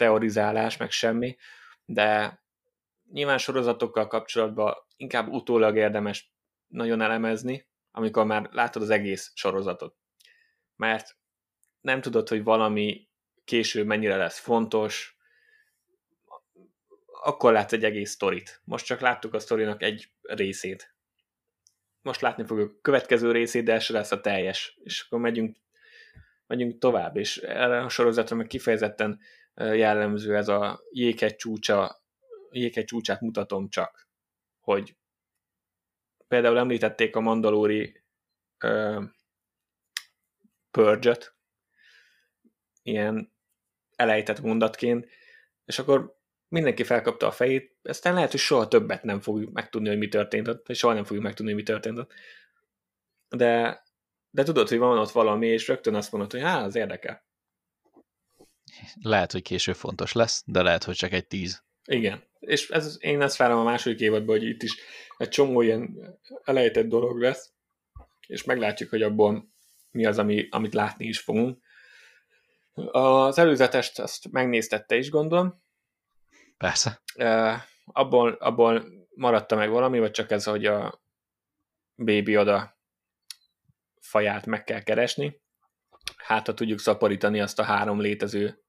teorizálás, 0.04 0.78
meg 0.78 0.92
semmi, 0.92 1.38
de 1.86 2.39
nyilván 3.12 3.38
sorozatokkal 3.38 4.08
kapcsolatban 4.08 4.74
inkább 4.96 5.28
utólag 5.28 5.78
érdemes 5.78 6.34
nagyon 6.68 7.02
elemezni, 7.02 7.68
amikor 7.92 8.26
már 8.26 8.50
látod 8.52 8.82
az 8.82 8.89
egész 8.89 9.32
sorozatot. 9.34 9.96
Mert 10.76 11.18
nem 11.82 12.02
tudod, 12.02 12.30
hogy 12.30 12.44
valami 12.44 13.10
később 13.46 13.86
mennyire 13.86 14.16
lesz 14.16 14.39
fontos, 14.39 15.18
akkor 17.24 17.52
látsz 17.52 17.74
egy 17.74 17.84
egész 17.84 18.12
sztorit. 18.12 18.62
Most 18.63 18.86
csak 18.86 19.00
láttuk 19.00 19.34
a 19.34 19.39
sztorinak 19.39 19.82
egy 19.82 20.10
részét. 20.22 20.96
Most 22.02 22.22
látni 22.22 22.46
fogjuk 22.46 22.72
a 22.72 22.82
következő 22.82 23.32
részét, 23.32 23.63
de 23.63 23.74
ez 23.74 23.88
lesz 23.88 24.12
a 24.12 24.22
teljes. 24.22 24.78
És 24.84 25.02
akkor 25.02 25.20
megyünk, 25.20 25.58
megyünk 26.48 26.78
tovább, 26.78 27.18
és 27.18 27.38
erre 27.38 27.82
a 27.82 27.89
sorozatra 27.89 28.36
meg 28.36 28.48
kifejezetten 28.48 29.20
jellemző 29.56 30.36
ez 30.36 30.48
a 30.48 30.82
jéghegy 30.92 31.36
csúcsa, 31.36 32.04
jéghegy 32.52 32.86
csúcsát 32.86 33.22
mutatom 33.22 33.70
csak, 33.70 34.08
hogy 34.60 34.98
például 36.28 36.58
említették 36.58 37.16
a 37.16 37.20
mandalóri 37.20 38.04
uh, 38.63 39.04
purge 40.72 41.18
ilyen 42.84 43.34
elejtett 43.96 44.42
mondatként, 44.42 45.08
és 45.66 45.80
akkor 45.80 46.18
mindenki 46.48 46.84
felkapta 46.84 47.28
a 47.28 47.32
fejét, 47.32 47.78
aztán 47.84 48.13
lehet, 48.13 48.32
hogy 48.32 48.39
soha 48.39 48.68
többet 48.68 49.04
nem 49.04 49.20
fogjuk 49.20 49.52
megtudni, 49.52 49.88
hogy 49.88 49.98
mi 49.98 50.08
történt 50.08 50.48
ott, 50.48 50.68
vagy 50.68 50.76
soha 50.76 50.94
nem 50.94 51.04
fogjuk 51.04 51.24
megtudni, 51.24 51.52
hogy 51.52 51.62
mi 51.62 51.68
történt 51.68 51.98
ott. 51.98 52.12
De, 53.30 53.84
de 54.30 54.44
tudod, 54.44 54.70
hogy 54.70 54.78
van 54.78 54.98
ott 54.98 55.12
valami, 55.12 55.48
és 55.48 55.68
rögtön 55.68 55.96
azt 55.96 56.12
mondod, 56.12 56.32
hogy 56.32 56.42
hát, 56.42 56.66
az 56.66 56.76
érdekel. 56.76 57.26
Lehet, 59.02 59.32
hogy 59.32 59.42
később 59.42 59.76
fontos 59.76 60.14
lesz, 60.14 60.44
de 60.46 60.62
lehet, 60.62 60.84
hogy 60.84 60.96
csak 60.96 61.12
egy 61.12 61.28
tíz. 61.28 61.64
Igen. 61.86 62.24
És 62.40 62.70
ez, 62.70 62.98
én 63.00 63.22
ezt 63.22 63.38
várom 63.38 63.60
a 63.60 63.64
második 63.64 64.00
évadban, 64.00 64.38
hogy 64.38 64.48
itt 64.48 64.64
is 64.64 64.76
egy 65.18 65.30
csomó 65.30 65.62
ilyen 65.62 65.98
elejtett 66.44 66.88
dolog 66.88 67.20
lesz, 67.22 67.54
és 68.28 68.44
meglátjuk, 68.44 68.90
hogy 68.90 69.02
abból 69.02 69.52
mi 69.92 70.06
az, 70.06 70.18
ami, 70.18 70.48
amit 70.50 70.74
látni 70.74 71.06
is 71.06 71.20
fogunk. 71.20 71.62
Az 72.92 73.38
előzetest 73.38 74.00
azt 74.00 74.32
megnéztette 74.32 74.96
is, 74.96 75.10
gondolom. 75.10 75.64
Persze. 76.58 77.02
Uh, 77.16 77.54
abból, 77.86 78.32
abból 78.32 78.86
maradta 79.16 79.56
meg 79.56 79.70
valami, 79.70 80.00
vagy 80.00 80.12
csak 80.12 80.32
ez, 80.32 80.44
hogy 80.44 80.66
a 80.66 81.04
baby 81.96 82.38
oda 82.38 82.78
faját 84.00 84.46
meg 84.46 84.64
kell 84.64 84.82
keresni. 84.82 85.42
Hát, 86.18 86.46
ha 86.46 86.54
tudjuk 86.54 86.80
szaporítani 86.80 87.40
azt 87.40 87.60
a 87.60 87.64
három 87.64 88.00
létező 88.00 88.62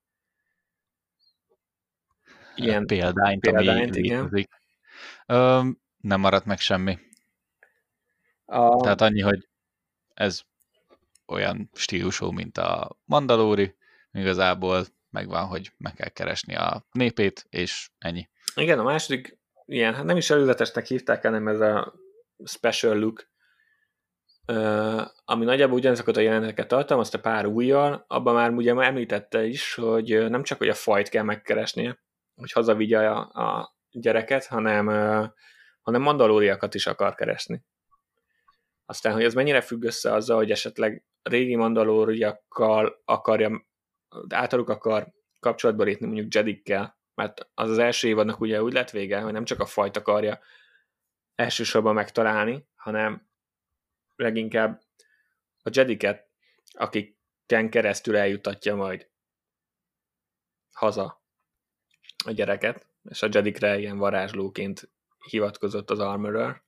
ilyen 2.55 2.87
példányt, 2.87 3.41
példányt 3.41 3.97
ami 3.97 4.05
igen. 4.05 4.23
létezik. 4.23 4.49
Ö, 5.27 5.61
nem 6.01 6.21
maradt 6.21 6.45
meg 6.45 6.59
semmi. 6.59 6.99
A... 8.45 8.81
Tehát 8.81 9.01
annyi, 9.01 9.21
hogy 9.21 9.49
ez 10.15 10.41
olyan 11.27 11.71
stílusú, 11.73 12.31
mint 12.31 12.59
a 12.59 12.99
Mandalóri, 13.05 13.75
igazából 14.13 14.87
megvan, 15.11 15.47
hogy 15.47 15.73
meg 15.77 15.95
kell 15.95 16.09
keresni 16.09 16.55
a 16.55 16.87
népét, 16.93 17.47
és 17.51 17.91
ennyi. 17.99 18.29
Igen, 18.55 18.79
a 18.79 18.83
második 18.83 19.39
ilyen, 19.67 19.95
hát 19.95 20.05
nem 20.05 20.17
is 20.17 20.31
előzetesnek 20.31 20.87
hívták, 20.87 21.23
hanem 21.23 21.49
ez 21.49 21.61
a 21.61 21.95
special 22.45 22.99
look, 22.99 23.29
ami 25.25 25.45
nagyjából 25.45 25.79
ugyanazokat 25.79 26.17
a 26.17 26.21
jeleneteket 26.21 26.69
tartalmazta 26.69 27.21
pár 27.21 27.47
újjal, 27.47 28.05
abban 28.09 28.35
már 28.35 28.51
ugye 28.51 28.75
említette 28.75 29.45
is, 29.45 29.75
hogy 29.75 30.31
nem 30.31 30.43
csak 30.43 30.59
hogy 30.59 30.69
a 30.69 30.75
fajt 30.75 31.09
kell 31.09 31.23
megkeresnie, 31.23 32.04
hogy 32.35 32.53
hazavigye 32.53 33.11
a, 33.11 33.19
a 33.19 33.77
gyereket, 33.91 34.47
hanem, 34.47 34.87
hanem 35.81 36.03
mandalóriakat 36.03 36.75
is 36.75 36.87
akar 36.87 37.15
keresni. 37.15 37.63
Aztán, 38.87 39.13
hogy 39.13 39.25
ez 39.25 39.35
mennyire 39.35 39.61
függ 39.61 39.83
össze 39.83 40.13
azzal, 40.13 40.37
hogy 40.37 40.51
esetleg 40.51 41.05
régi 41.23 41.57
mandalóriakkal 41.57 43.03
akarja, 43.05 43.67
általuk 44.29 44.69
akar 44.69 45.13
kapcsolatba 45.41 45.85
lépni 45.85 46.07
mondjuk 46.07 46.35
Jedikkel, 46.35 46.99
mert 47.15 47.49
az 47.55 47.71
az 47.71 47.79
első 47.79 48.09
évadnak 48.09 48.41
ugye 48.41 48.63
úgy 48.63 48.73
lett 48.73 48.91
vége, 48.91 49.21
hogy 49.21 49.33
nem 49.33 49.45
csak 49.45 49.61
a 49.61 49.67
fajt 49.67 49.97
akarja 49.97 50.41
elsősorban 51.35 51.95
megtalálni, 51.95 52.67
hanem 52.75 53.29
leginkább 54.17 54.81
a 55.63 55.71
Jediket, 55.73 56.29
akiken 56.71 57.71
keresztül 57.71 58.17
eljutatja 58.17 58.75
majd 58.75 59.11
haza 60.73 61.24
a 62.25 62.31
gyereket, 62.31 62.87
és 63.11 63.23
a 63.23 63.29
Jedikre 63.31 63.79
ilyen 63.79 63.99
varázslóként 63.99 64.91
hivatkozott 65.31 65.91
az 65.91 65.99
Armorer. 65.99 66.63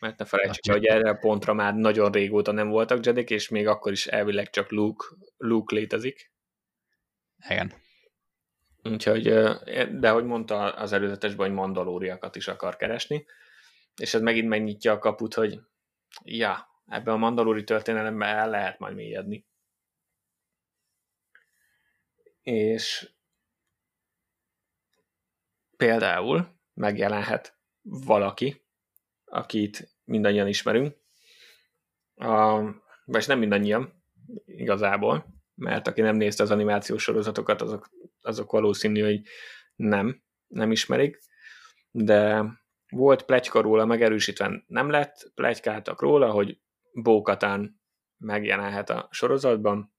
Mert 0.00 0.18
ne 0.18 0.24
felejtsük, 0.24 0.72
hogy 0.72 0.84
erre 0.84 1.10
a 1.10 1.14
pontra 1.14 1.54
már 1.54 1.74
nagyon 1.74 2.12
régóta 2.12 2.52
nem 2.52 2.68
voltak 2.68 3.04
Jedik, 3.04 3.30
és 3.30 3.48
még 3.48 3.66
akkor 3.66 3.92
is 3.92 4.06
elvileg 4.06 4.50
csak 4.50 4.70
Luke, 4.70 5.06
Luke 5.36 5.74
létezik. 5.74 6.32
Igen. 7.48 7.72
Úgyhogy, 8.82 9.22
de 9.98 10.10
hogy 10.10 10.24
mondta 10.24 10.74
az 10.74 10.92
előzetesben, 10.92 11.46
hogy 11.46 11.56
mandalóriakat 11.56 12.36
is 12.36 12.48
akar 12.48 12.76
keresni, 12.76 13.26
és 13.96 14.14
ez 14.14 14.20
megint 14.20 14.48
megnyitja 14.48 14.92
a 14.92 14.98
kaput, 14.98 15.34
hogy 15.34 15.60
ja, 16.24 16.68
ebben 16.86 17.14
a 17.14 17.18
mandalóri 17.18 17.64
történelemben 17.64 18.28
el 18.28 18.50
lehet 18.50 18.78
majd 18.78 18.94
mélyedni. 18.94 19.46
És 22.42 23.10
például 25.78 26.58
megjelenhet 26.74 27.58
valaki, 27.82 28.64
akit 29.24 29.96
mindannyian 30.04 30.48
ismerünk, 30.48 30.96
a, 32.14 32.60
vagy 33.04 33.24
nem 33.26 33.38
mindannyian 33.38 34.02
igazából, 34.44 35.26
mert 35.54 35.86
aki 35.86 36.00
nem 36.00 36.16
nézte 36.16 36.42
az 36.42 36.50
animációs 36.50 37.02
sorozatokat, 37.02 37.62
azok, 37.62 37.90
azok 38.20 38.50
valószínű, 38.50 39.00
hogy 39.00 39.22
nem, 39.76 40.22
nem 40.46 40.70
ismerik, 40.70 41.18
de 41.90 42.44
volt 42.88 43.22
plegyka 43.22 43.60
róla, 43.60 43.84
megerősítve 43.84 44.64
nem 44.66 44.90
lett, 44.90 45.32
plegykáltak 45.34 46.00
róla, 46.00 46.30
hogy 46.30 46.60
Bókatán 46.92 47.80
megjelenhet 48.16 48.90
a 48.90 49.08
sorozatban, 49.10 49.94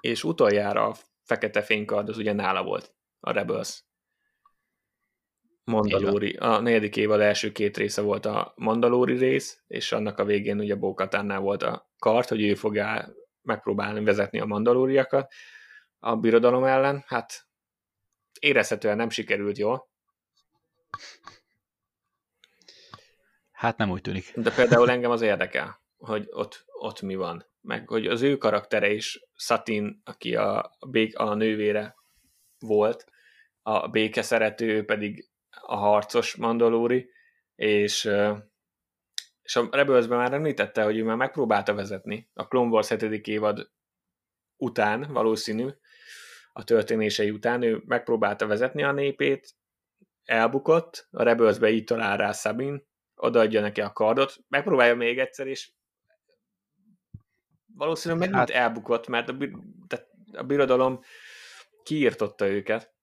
és 0.00 0.24
utoljára 0.24 0.86
a 0.86 0.96
fekete 1.22 1.62
fénykard 1.62 2.08
az 2.08 2.16
ugye 2.18 2.32
nála 2.32 2.62
volt, 2.62 2.94
a 3.20 3.30
Rebels 3.30 3.87
Mandalóri. 5.68 6.32
A 6.32 6.60
negyedik 6.60 6.96
évad 6.96 7.20
első 7.20 7.52
két 7.52 7.76
része 7.76 8.00
volt 8.00 8.26
a 8.26 8.52
Mandalóri 8.56 9.16
rész, 9.18 9.62
és 9.66 9.92
annak 9.92 10.18
a 10.18 10.24
végén 10.24 10.58
ugye 10.58 10.74
Bókatánnál 10.74 11.40
volt 11.40 11.62
a 11.62 11.90
kart, 11.98 12.28
hogy 12.28 12.42
ő 12.42 12.54
fogja 12.54 13.14
megpróbálni 13.42 14.04
vezetni 14.04 14.40
a 14.40 14.44
mandalóriakat 14.44 15.32
a 15.98 16.16
birodalom 16.16 16.64
ellen. 16.64 17.04
Hát 17.06 17.46
érezhetően 18.40 18.96
nem 18.96 19.10
sikerült 19.10 19.58
jól. 19.58 19.88
Hát 23.50 23.76
nem 23.76 23.90
úgy 23.90 24.00
tűnik. 24.00 24.32
De 24.34 24.50
például 24.50 24.90
engem 24.90 25.10
az 25.10 25.20
érdekel, 25.20 25.82
hogy 25.96 26.26
ott, 26.30 26.64
ott 26.66 27.02
mi 27.02 27.14
van. 27.14 27.46
Meg 27.60 27.88
hogy 27.88 28.06
az 28.06 28.22
ő 28.22 28.36
karaktere 28.36 28.90
is, 28.90 29.20
Satin, 29.34 30.00
aki 30.04 30.36
a, 30.36 30.76
bék, 30.88 31.18
a 31.18 31.34
nővére 31.34 31.94
volt, 32.58 33.04
a 33.62 33.88
béke 33.88 34.22
szerető 34.22 34.84
pedig 34.84 35.28
a 35.62 35.76
harcos 35.76 36.36
mandalóri, 36.36 37.10
és, 37.54 38.10
és 39.42 39.56
a 39.56 39.68
Rebelsben 39.70 40.18
már 40.18 40.32
említette, 40.32 40.82
hogy 40.82 40.96
ő 40.96 41.04
már 41.04 41.16
megpróbálta 41.16 41.74
vezetni 41.74 42.30
a 42.34 42.48
Clone 42.48 42.70
Wars 42.70 42.88
7. 42.88 43.26
évad 43.26 43.70
után 44.56 45.12
valószínű 45.12 45.68
a 46.52 46.64
történései 46.64 47.30
után. 47.30 47.62
Ő 47.62 47.82
megpróbálta 47.86 48.46
vezetni 48.46 48.82
a 48.82 48.92
népét, 48.92 49.56
elbukott, 50.24 51.08
a 51.10 51.22
Rebelsbe 51.22 51.70
így 51.70 51.84
talál 51.84 52.16
rá 52.16 52.32
Sabin, 52.32 52.86
odaadja 53.14 53.60
neki 53.60 53.80
a 53.80 53.92
kardot, 53.92 54.36
megpróbálja 54.48 54.94
még 54.94 55.18
egyszer, 55.18 55.46
és 55.46 55.70
valószínűleg 57.74 58.28
megint 58.28 58.50
hát... 58.50 58.62
elbukott, 58.62 59.06
mert 59.06 59.28
a, 59.28 59.36
tehát 59.86 60.08
a 60.32 60.42
birodalom 60.42 61.00
kiírtotta 61.82 62.48
őket. 62.48 62.94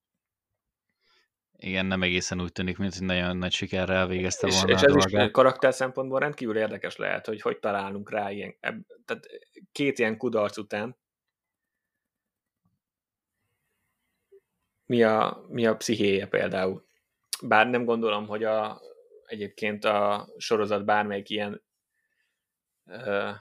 Igen, 1.58 1.86
nem 1.86 2.02
egészen 2.02 2.42
úgy 2.42 2.52
tűnik, 2.52 2.78
mint 2.78 2.94
hogy 2.96 3.08
nagyon 3.08 3.38
nagy 3.38 3.52
sikerrel 3.52 4.08
végezte 4.08 4.48
volna 4.48 4.70
és, 4.70 4.82
és 4.82 4.82
ez 4.82 4.96
is 4.96 5.32
karakter 5.32 5.74
szempontból 5.74 6.20
rendkívül 6.20 6.58
érdekes 6.58 6.96
lehet, 6.96 7.26
hogy 7.26 7.42
hogy 7.42 7.60
találunk 7.60 8.10
rá 8.12 8.32
ilyen, 8.32 8.56
tehát 9.06 9.28
két 9.72 10.00
ilyen 10.00 10.18
kudarc 10.18 10.58
után 10.58 10.98
mi 14.86 15.04
a, 15.04 15.46
mi 15.50 15.66
a 15.66 15.76
pszichéje 15.76 16.28
például. 16.28 16.86
Bár 17.44 17.68
nem 17.68 17.86
gondolom, 17.86 18.28
hogy 18.28 18.44
a, 18.44 18.82
egyébként 19.26 19.86
a 19.86 20.28
sorozat 20.38 20.86
bármelyik 20.86 21.30
ilyen 21.30 21.64
ö, 22.86 23.32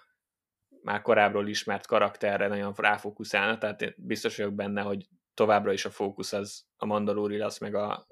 már 0.83 1.03
korábbról 1.03 1.49
ismert 1.49 1.87
karakterre 1.87 2.47
nagyon 2.47 2.73
ráfókuszálna, 2.77 3.59
tehát 3.59 3.95
biztos 3.97 4.37
vagyok 4.37 4.55
benne, 4.55 4.83
hogy 4.83 5.09
továbbra 5.35 5.73
is 5.73 5.85
a 5.85 5.91
fókusz 5.91 6.33
az 6.33 6.67
a 6.77 6.87
Mandalori 6.87 7.37
lesz, 7.37 7.59
meg 7.59 7.75
a 7.75 8.07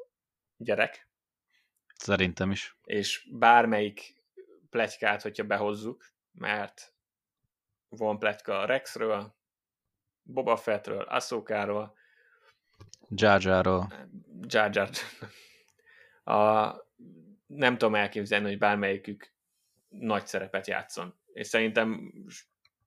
gyerek. 0.57 1.09
Szerintem 1.95 2.51
is. 2.51 2.77
És 2.85 3.29
bármelyik 3.31 4.15
pletykát, 4.71 5.23
hogyha 5.23 5.45
behozzuk, 5.45 6.13
mert 6.33 6.95
van 7.89 8.19
pletyka 8.19 8.61
a 8.61 8.65
Rexről, 8.65 9.37
Boba 10.23 10.57
Fettről, 10.57 11.03
Ahsokáról, 11.03 11.95
Jar 13.15 13.43
Jarról. 13.43 13.93
Jar 14.41 14.75
Jar. 14.75 14.91
A, 16.25 16.77
nem 17.47 17.79
tudom 17.79 17.95
elképzelni, 17.95 18.47
hogy 18.47 18.59
bármelyikük 18.59 19.33
nagy 19.89 20.27
szerepet 20.27 20.67
játszon. 20.67 21.15
És 21.33 21.47
szerintem 21.47 22.13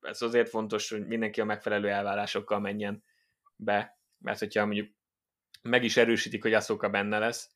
ez 0.02 0.22
azért 0.22 0.50
fontos, 0.50 0.90
hogy 0.90 1.08
mindenki 1.08 1.42
a 1.42 1.46
megfelelő 1.46 1.90
elvárásokkal 1.90 2.60
menjen 2.60 3.04
be, 3.56 4.00
mert 4.26 4.40
hogyha 4.40 4.66
mondjuk 4.66 4.90
meg 5.62 5.84
is 5.84 5.98
erősítik, 5.98 6.42
hogy 6.42 6.54
Asoka 6.54 6.90
benne 6.90 7.20
lesz, 7.20 7.52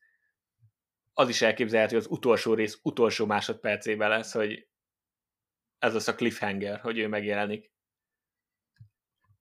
az 1.12 1.28
is 1.28 1.42
elképzelhető, 1.42 1.94
hogy 1.94 2.04
az 2.04 2.10
utolsó 2.10 2.54
rész 2.54 2.78
utolsó 2.82 3.26
másodpercében 3.26 4.08
lesz, 4.08 4.32
hogy 4.32 4.68
ez 5.78 5.94
az 5.94 6.08
a 6.08 6.14
cliffhanger, 6.14 6.80
hogy 6.80 6.98
ő 6.98 7.08
megjelenik. 7.08 7.72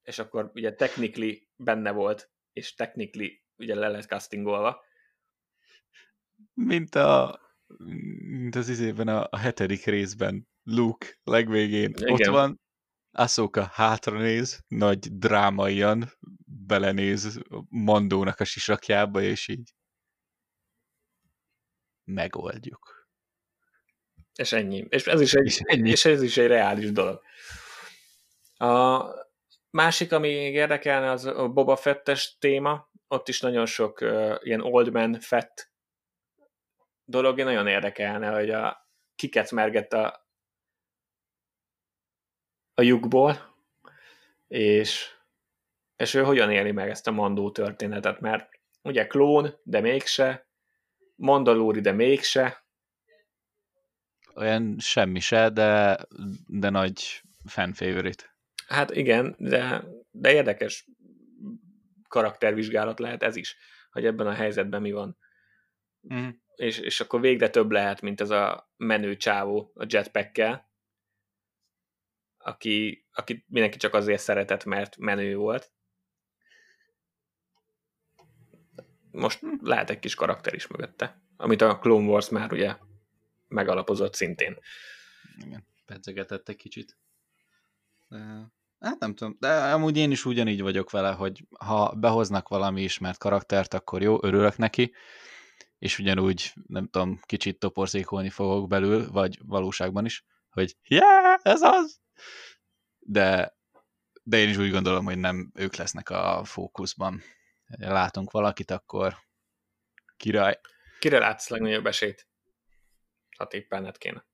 És 0.02 0.20
akkor 0.20 0.52
ugye 0.54 0.74
technically 0.74 1.50
benne 1.56 1.92
volt, 1.92 2.32
és 2.54 2.74
technically 2.74 3.44
ugye 3.56 3.76
le 3.76 3.88
lett 3.88 4.08
castingolva. 4.08 4.84
Mint 6.54 6.96
a 6.96 7.40
mint 8.30 8.56
az 8.56 8.70
izében 8.70 9.08
a, 9.08 9.28
a 9.30 9.38
hetedik 9.38 9.86
részben 9.86 10.48
Luke 10.64 11.08
legvégén. 11.24 11.90
Igen. 11.90 12.12
Ott 12.12 12.26
van, 12.26 12.62
Ahsoka 13.12 13.70
hátranéz, 13.74 14.64
nagy 14.68 15.18
drámaian 15.18 16.12
belenéz 16.70 17.40
Mandónak 17.70 18.40
a 18.40 18.44
sisakjába, 18.44 19.22
és 19.22 19.48
így 19.48 19.74
megoldjuk. 22.04 23.08
És 24.36 24.52
ennyi. 24.52 24.86
És 24.90 25.08
ez 25.08 25.22
is 25.22 25.34
egy, 25.34 25.46
és 25.46 25.60
ennyi. 25.60 25.90
És 25.90 26.06
ez 26.06 26.22
is 26.22 26.38
egy 26.38 26.48
reális 26.48 26.92
dolog. 26.92 27.22
A 28.58 29.04
másik, 29.70 30.12
ami 30.12 30.30
érdekelne, 30.30 31.12
az 31.12 31.26
a 31.26 31.48
Boba 31.48 31.76
Fettes 31.76 32.38
téma. 32.40 32.90
Ott 33.08 33.28
is 33.28 33.40
nagyon 33.40 33.66
sok 33.66 34.02
uh, 34.02 34.36
ilyen 34.40 34.62
old 34.62 34.92
man 34.92 35.20
fett 35.20 35.72
dolog 37.06 37.42
nagyon 37.42 37.68
érdekelne, 37.68 38.30
hogy 38.30 38.50
a, 38.50 38.90
kiket 39.16 39.52
mergett 39.52 39.94
a, 39.94 40.28
a 42.74 42.82
lyukból, 42.82 43.56
és, 44.48 45.19
és 46.00 46.14
ő 46.14 46.24
hogyan 46.24 46.52
éli 46.52 46.72
meg 46.72 46.90
ezt 46.90 47.08
a 47.08 47.12
Mandó 47.12 47.52
történetet, 47.52 48.20
mert 48.20 48.50
ugye 48.82 49.08
klón, 49.08 49.60
de 49.64 49.80
mégse, 49.80 50.48
Mandalóri, 51.16 51.80
de 51.80 51.92
mégse. 51.92 52.66
Olyan 54.36 54.76
semmi 54.80 55.20
se, 55.20 55.50
de, 55.50 55.98
de 56.48 56.70
nagy 56.70 57.22
fan 57.46 57.74
favorite. 57.74 58.24
Hát 58.68 58.92
igen, 58.96 59.36
de, 59.38 59.84
de 60.12 60.34
érdekes 60.34 60.86
karaktervizsgálat 62.08 63.00
lehet 63.00 63.24
ez 63.24 63.36
is, 63.36 63.58
hogy 63.92 64.06
ebben 64.06 64.28
a 64.28 64.34
helyzetben 64.34 64.82
mi 64.82 64.92
van. 64.92 65.18
Mm 66.14 66.30
és, 66.60 66.78
és 66.78 67.00
akkor 67.00 67.22
végre 67.22 67.50
több 67.50 67.72
lehet, 67.72 68.02
mint 68.02 68.22
ez 68.22 68.30
a 68.30 68.72
menő 68.78 69.18
csávó 69.18 69.72
a 69.76 69.86
jetpackkel, 69.88 70.72
aki, 72.38 73.06
aki 73.12 73.46
mindenki 73.48 73.78
csak 73.78 73.94
azért 73.94 74.22
szeretett, 74.22 74.66
mert 74.66 74.98
menő 74.98 75.36
volt. 75.36 75.72
Most 79.12 79.40
lehet 79.62 79.90
egy 79.90 80.00
kis 80.00 80.16
karakter 80.16 80.54
is 80.54 80.68
mögötte, 80.68 81.22
amit 81.38 81.62
a 81.62 81.80
Clone 81.80 82.08
Wars 82.08 82.30
már 82.30 82.52
ugye 82.52 82.78
megalapozott 83.48 84.14
szintén. 84.16 84.58
Igen, 85.46 85.68
pedzegetett 85.86 86.50
egy 86.50 86.56
kicsit. 86.56 86.98
De, 88.08 88.18
hát 88.80 89.00
nem 89.00 89.16
tudom, 89.16 89.38
de 89.40 89.74
amúgy 89.74 89.98
én 89.98 90.12
is 90.12 90.26
ugyanígy 90.26 90.62
vagyok 90.62 90.90
vele, 90.92 91.12
hogy 91.12 91.48
ha 91.60 91.94
behoznak 91.96 92.48
valami 92.48 92.82
ismert 92.82 93.18
karaktert, 93.18 93.74
akkor 93.74 94.02
jó, 94.02 94.24
örülök 94.24 94.58
neki, 94.58 94.94
és 95.80 96.00
ugyanúgy, 96.00 96.54
nem 96.68 96.88
tudom, 96.88 97.20
kicsit 97.26 97.60
toporzékolni 97.60 98.30
fogok 98.30 98.68
belül, 98.68 99.12
vagy 99.12 99.40
valóságban 99.46 100.06
is, 100.06 100.26
hogy 100.50 100.76
yeah, 100.88 101.40
ez 101.42 101.62
az! 101.62 102.00
De, 103.00 103.58
de 104.24 104.38
én 104.38 104.50
is 104.50 104.58
úgy 104.58 104.72
gondolom, 104.72 105.06
hogy 105.06 105.18
nem 105.18 105.52
ők 105.54 105.76
lesznek 105.76 106.10
a 106.10 106.42
fókuszban. 106.44 107.22
Látunk 107.78 108.32
valakit, 108.32 108.72
akkor 108.72 109.18
király. 110.18 110.60
Kire 111.00 111.20
látsz 111.20 111.50
legnagyobb 111.50 111.86
esélyt? 111.86 112.28
Ha 113.38 113.48
tippelned 113.48 113.98
kéne. 113.98 114.26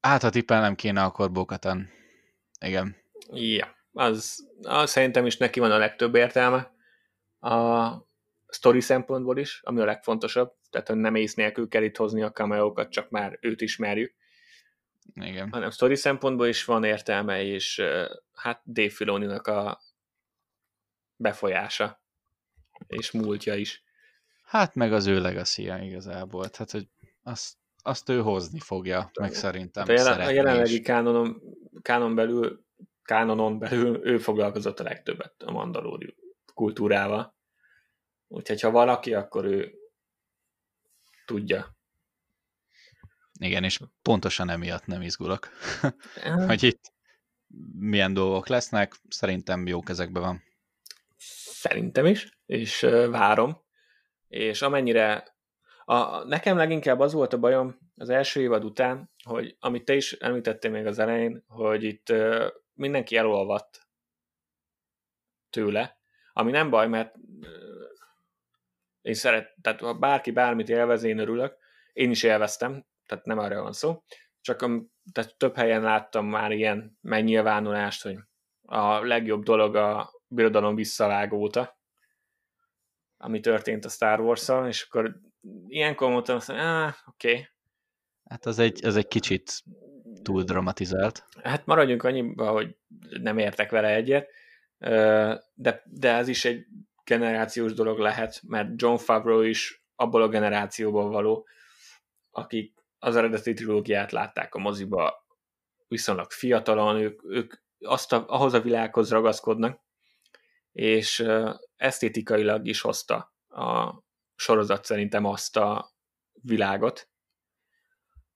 Hát, 0.00 0.22
ha 0.22 0.30
tippelnem 0.30 0.74
kéne, 0.74 1.02
akkor 1.02 1.32
Bokatan. 1.32 1.90
Igen. 2.60 2.96
Ja, 3.30 3.76
az, 3.92 4.48
az 4.62 4.90
szerintem 4.90 5.26
is 5.26 5.36
neki 5.36 5.60
van 5.60 5.70
a 5.70 5.78
legtöbb 5.78 6.14
értelme. 6.14 6.74
A, 7.38 8.06
story 8.48 8.80
szempontból 8.80 9.38
is, 9.38 9.60
ami 9.62 9.80
a 9.80 9.84
legfontosabb, 9.84 10.54
tehát 10.70 10.88
hogy 10.88 10.96
nem 10.96 11.14
ész 11.14 11.34
nélkül 11.34 11.68
kell 11.68 11.82
itt 11.82 11.96
hozni 11.96 12.22
a 12.22 12.32
cameo 12.32 12.88
csak 12.88 13.10
már 13.10 13.38
őt 13.40 13.60
ismerjük. 13.60 14.14
Igen. 15.14 15.50
Hanem 15.50 15.70
story 15.70 15.94
szempontból 15.94 16.46
is 16.46 16.64
van 16.64 16.84
értelme, 16.84 17.42
és 17.42 17.82
hát 18.32 18.62
Dave 18.64 18.90
filoni 18.90 19.26
a 19.26 19.80
befolyása 21.16 22.00
és 22.86 23.10
múltja 23.10 23.54
is. 23.54 23.84
Hát 24.42 24.74
meg 24.74 24.92
az 24.92 25.06
ő 25.06 25.20
legacy 25.20 25.62
igazából, 25.62 26.48
tehát 26.48 26.70
hogy 26.70 26.88
azt, 27.22 27.54
azt 27.82 28.08
ő 28.08 28.20
hozni 28.20 28.58
fogja, 28.58 29.10
meg 29.20 29.34
szerintem 29.34 29.86
hát 29.86 29.98
a, 29.98 30.02
jelen, 30.02 30.20
a 30.26 30.30
jelenlegi 30.30 30.80
kánonon, 30.80 31.42
kánon 31.82 32.14
belül, 32.14 32.64
kánonon 33.02 33.58
belül 33.58 34.06
ő 34.06 34.18
foglalkozott 34.18 34.80
a 34.80 34.82
legtöbbet 34.82 35.42
a 35.42 35.50
mandalóri 35.50 36.14
kultúrával. 36.54 37.34
Úgyhogy 38.28 38.60
ha 38.60 38.70
valaki, 38.70 39.14
akkor 39.14 39.44
ő 39.44 39.74
tudja. 41.26 41.76
Igen, 43.38 43.64
és 43.64 43.80
pontosan 44.02 44.48
emiatt 44.48 44.86
nem 44.86 45.02
izgulok, 45.02 45.48
hogy 46.46 46.62
itt 46.62 46.92
milyen 47.78 48.14
dolgok 48.14 48.48
lesznek, 48.48 48.94
szerintem 49.08 49.66
jó 49.66 49.80
kezekben 49.80 50.22
van. 50.22 50.42
Szerintem 51.66 52.06
is, 52.06 52.38
és 52.46 52.80
várom. 53.10 53.64
És 54.28 54.62
amennyire 54.62 55.36
a, 55.84 56.24
nekem 56.24 56.56
leginkább 56.56 57.00
az 57.00 57.12
volt 57.12 57.32
a 57.32 57.38
bajom 57.38 57.78
az 57.96 58.08
első 58.08 58.40
évad 58.40 58.64
után, 58.64 59.10
hogy 59.24 59.56
amit 59.60 59.84
te 59.84 59.94
is 59.94 60.12
említettél 60.12 60.70
még 60.70 60.86
az 60.86 60.98
elején, 60.98 61.44
hogy 61.46 61.84
itt 61.84 62.12
mindenki 62.72 63.16
elolvadt 63.16 63.88
tőle, 65.50 66.00
ami 66.32 66.50
nem 66.50 66.70
baj, 66.70 66.88
mert 66.88 67.14
én 69.00 69.14
szeret, 69.14 69.54
tehát 69.60 69.80
ha 69.80 69.94
bárki 69.94 70.30
bármit 70.30 70.68
élvez, 70.68 71.02
én 71.02 71.18
örülök. 71.18 71.56
Én 71.92 72.10
is 72.10 72.22
élveztem, 72.22 72.86
tehát 73.06 73.24
nem 73.24 73.38
arra 73.38 73.62
van 73.62 73.72
szó. 73.72 74.02
Csak 74.40 74.58
tehát 75.12 75.36
több 75.36 75.56
helyen 75.56 75.82
láttam 75.82 76.26
már 76.26 76.50
ilyen 76.50 76.98
megnyilvánulást, 77.00 78.02
hogy 78.02 78.16
a 78.62 79.04
legjobb 79.04 79.42
dolog 79.42 79.76
a 79.76 80.15
birodalom 80.28 80.74
visszavágó 80.74 81.38
óta, 81.38 81.78
ami 83.16 83.40
történt 83.40 83.84
a 83.84 83.88
Star 83.88 84.20
wars 84.20 84.50
és 84.68 84.82
akkor 84.82 85.20
ilyenkor 85.66 86.10
mondtam 86.10 86.38
hogy 86.46 86.56
ah, 86.56 86.94
oké. 87.06 87.30
Okay. 87.30 87.48
Hát 88.24 88.46
az 88.46 88.58
egy, 88.58 88.84
az 88.84 88.96
egy 88.96 89.08
kicsit 89.08 89.62
túl 90.22 90.42
dramatizált. 90.42 91.24
Hát 91.42 91.66
maradjunk 91.66 92.02
annyiba, 92.02 92.50
hogy 92.50 92.76
nem 93.20 93.38
értek 93.38 93.70
vele 93.70 93.94
egyet, 93.94 94.28
de, 95.54 95.82
de 95.84 96.12
ez 96.12 96.28
is 96.28 96.44
egy 96.44 96.66
generációs 97.04 97.72
dolog 97.72 97.98
lehet, 97.98 98.40
mert 98.46 98.68
John 98.76 98.96
Favreau 98.96 99.40
is 99.40 99.84
abból 99.94 100.22
a 100.22 100.28
generációból 100.28 101.08
való, 101.08 101.46
akik 102.30 102.74
az 102.98 103.16
eredeti 103.16 103.52
trilógiát 103.52 104.12
látták 104.12 104.54
a 104.54 104.58
moziba 104.58 105.26
viszonylag 105.88 106.30
fiatalon, 106.30 106.96
ők, 106.96 107.24
ők 107.24 107.54
azt 107.80 108.12
a, 108.12 108.24
ahhoz 108.28 108.54
a 108.54 108.60
világhoz 108.60 109.10
ragaszkodnak, 109.10 109.80
és 110.76 111.24
esztétikailag 111.76 112.66
is 112.66 112.80
hozta 112.80 113.34
a 113.48 113.94
sorozat 114.34 114.84
szerintem 114.84 115.24
azt 115.24 115.56
a 115.56 115.92
világot, 116.32 117.08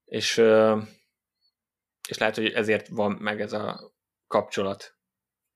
és, 0.04 0.36
és 2.08 2.18
lehet, 2.18 2.34
hogy 2.34 2.46
ezért 2.46 2.88
van 2.88 3.12
meg 3.12 3.40
ez 3.40 3.52
a 3.52 3.92
kapcsolat 4.26 4.96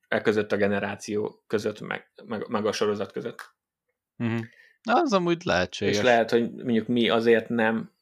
e 0.09 0.21
között 0.21 0.53
a 0.53 0.57
generáció 0.57 1.45
között, 1.47 1.81
meg, 1.81 2.13
meg, 2.25 2.49
meg 2.49 2.67
a 2.67 2.73
sorozat 2.73 3.13
között. 3.13 3.55
Uh-huh. 4.19 4.45
Az 4.83 5.13
amúgy 5.13 5.45
lehetséges. 5.45 5.97
És 5.97 6.03
lehet, 6.03 6.31
hogy 6.31 6.53
mondjuk 6.53 6.87
mi 6.87 7.09
azért 7.09 7.49
nem 7.49 7.93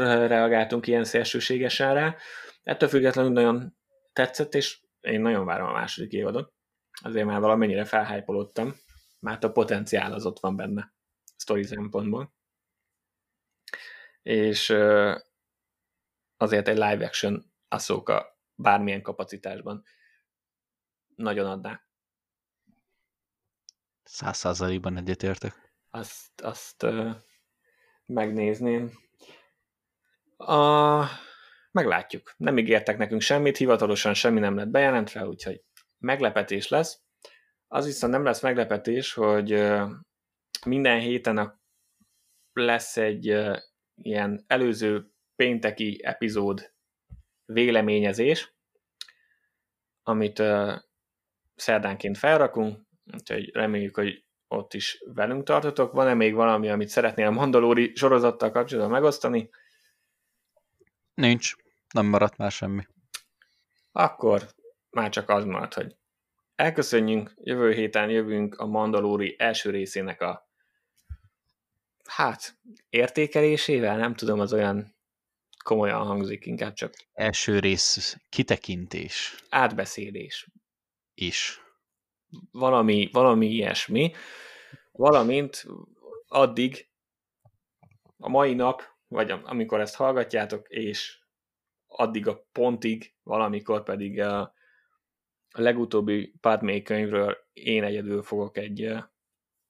reagáltunk 0.00 0.86
ilyen 0.86 1.04
szélsőségesen 1.04 1.94
rá. 1.94 2.16
Ettől 2.62 2.88
függetlenül 2.88 3.32
nagyon 3.32 3.76
tetszett, 4.12 4.54
és 4.54 4.80
én 5.00 5.20
nagyon 5.20 5.44
várom 5.44 5.68
a 5.68 5.72
második 5.72 6.12
évadot. 6.12 6.53
Azért 7.02 7.26
már 7.26 7.40
valamennyire 7.40 7.84
felhájpolódtam, 7.84 8.74
mert 9.20 9.44
a 9.44 9.52
potenciál 9.52 10.12
az 10.12 10.26
ott 10.26 10.40
van 10.40 10.56
benne, 10.56 10.94
sztori 11.36 11.62
szempontból. 11.62 12.34
És 14.22 14.70
azért 16.36 16.68
egy 16.68 16.76
live 16.76 17.04
action 17.04 17.52
Ahsoka 17.68 18.38
bármilyen 18.54 19.02
kapacitásban 19.02 19.84
nagyon 21.16 21.46
adná. 21.46 21.82
Száz 24.02 24.36
százalékban 24.36 24.96
egyetértek. 24.96 25.72
Azt, 25.90 26.40
azt 26.40 26.82
uh, 26.82 27.14
megnézném. 28.06 28.92
A... 30.36 31.04
Meglátjuk. 31.70 32.34
Nem 32.36 32.58
ígértek 32.58 32.98
nekünk 32.98 33.20
semmit, 33.20 33.56
hivatalosan 33.56 34.14
semmi 34.14 34.40
nem 34.40 34.56
lett 34.56 34.68
bejelentve, 34.68 35.26
úgyhogy 35.26 35.64
meglepetés 35.98 36.68
lesz. 36.68 37.02
Az 37.68 37.84
viszont 37.84 38.12
nem 38.12 38.24
lesz 38.24 38.40
meglepetés, 38.40 39.12
hogy 39.12 39.72
minden 40.66 41.00
héten 41.00 41.38
a, 41.38 41.60
lesz 42.52 42.96
egy 42.96 43.36
ilyen 43.94 44.44
előző 44.46 45.12
pénteki 45.36 46.00
epizód 46.04 46.72
véleményezés, 47.44 48.54
amit 50.02 50.42
szerdánként 51.54 52.18
felrakunk, 52.18 52.80
úgyhogy 53.12 53.50
reméljük, 53.54 53.96
hogy 53.96 54.24
ott 54.48 54.74
is 54.74 55.02
velünk 55.06 55.44
tartotok. 55.44 55.92
Van-e 55.92 56.14
még 56.14 56.34
valami, 56.34 56.68
amit 56.68 56.88
szeretnél 56.88 57.26
a 57.26 57.30
Mandalóri 57.30 57.92
sorozattal 57.94 58.50
kapcsolatban 58.50 58.92
megosztani? 58.92 59.50
Nincs, 61.14 61.54
nem 61.94 62.06
maradt 62.06 62.36
már 62.36 62.50
semmi. 62.50 62.86
Akkor 63.92 64.48
már 64.94 65.08
csak 65.08 65.28
az 65.28 65.44
maradt, 65.44 65.74
hogy 65.74 65.96
elköszönjünk, 66.54 67.34
jövő 67.36 67.72
héten 67.72 68.10
jövünk 68.10 68.54
a 68.54 68.66
Mandalóri 68.66 69.34
első 69.38 69.70
részének 69.70 70.20
a 70.20 70.48
hát, 72.04 72.58
értékelésével, 72.88 73.96
nem 73.96 74.14
tudom, 74.14 74.40
az 74.40 74.52
olyan 74.52 74.96
komolyan 75.64 76.06
hangzik, 76.06 76.46
inkább 76.46 76.72
csak 76.72 76.94
első 77.12 77.58
rész 77.58 78.16
kitekintés. 78.28 79.44
Átbeszélés. 79.48 80.46
Is. 81.14 81.60
Valami, 82.50 83.08
valami 83.12 83.46
ilyesmi. 83.46 84.12
Valamint 84.92 85.66
addig 86.26 86.88
a 88.16 88.28
mai 88.28 88.54
nap, 88.54 88.82
vagy 89.08 89.30
amikor 89.30 89.80
ezt 89.80 89.94
hallgatjátok, 89.94 90.68
és 90.68 91.18
addig 91.86 92.26
a 92.26 92.46
pontig, 92.52 93.14
valamikor 93.22 93.82
pedig 93.82 94.20
a 94.20 94.53
legutóbbi 95.60 96.34
Padmé 96.40 96.82
könyvről 96.82 97.36
én 97.52 97.84
egyedül 97.84 98.22
fogok 98.22 98.56
egy 98.56 98.92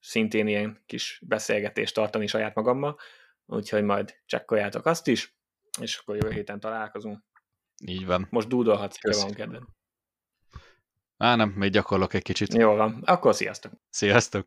szintén 0.00 0.46
ilyen 0.46 0.82
kis 0.86 1.20
beszélgetést 1.26 1.94
tartani 1.94 2.26
saját 2.26 2.54
magammal, 2.54 2.98
úgyhogy 3.46 3.82
majd 3.82 4.14
csekkoljátok 4.26 4.86
azt 4.86 5.06
is, 5.06 5.36
és 5.80 5.96
akkor 5.96 6.14
jövő 6.14 6.30
héten 6.30 6.60
találkozunk. 6.60 7.22
Így 7.86 8.06
van. 8.06 8.26
Most 8.30 8.48
dúdolhatsz, 8.48 9.00
ha 9.00 9.24
van 9.24 9.34
kedved. 9.34 9.62
Á, 11.16 11.36
nem, 11.36 11.48
még 11.48 11.70
gyakorlok 11.70 12.14
egy 12.14 12.22
kicsit. 12.22 12.54
Jó 12.54 12.74
van, 12.74 13.02
akkor 13.04 13.34
sziasztok! 13.34 13.72
Sziasztok! 13.90 14.46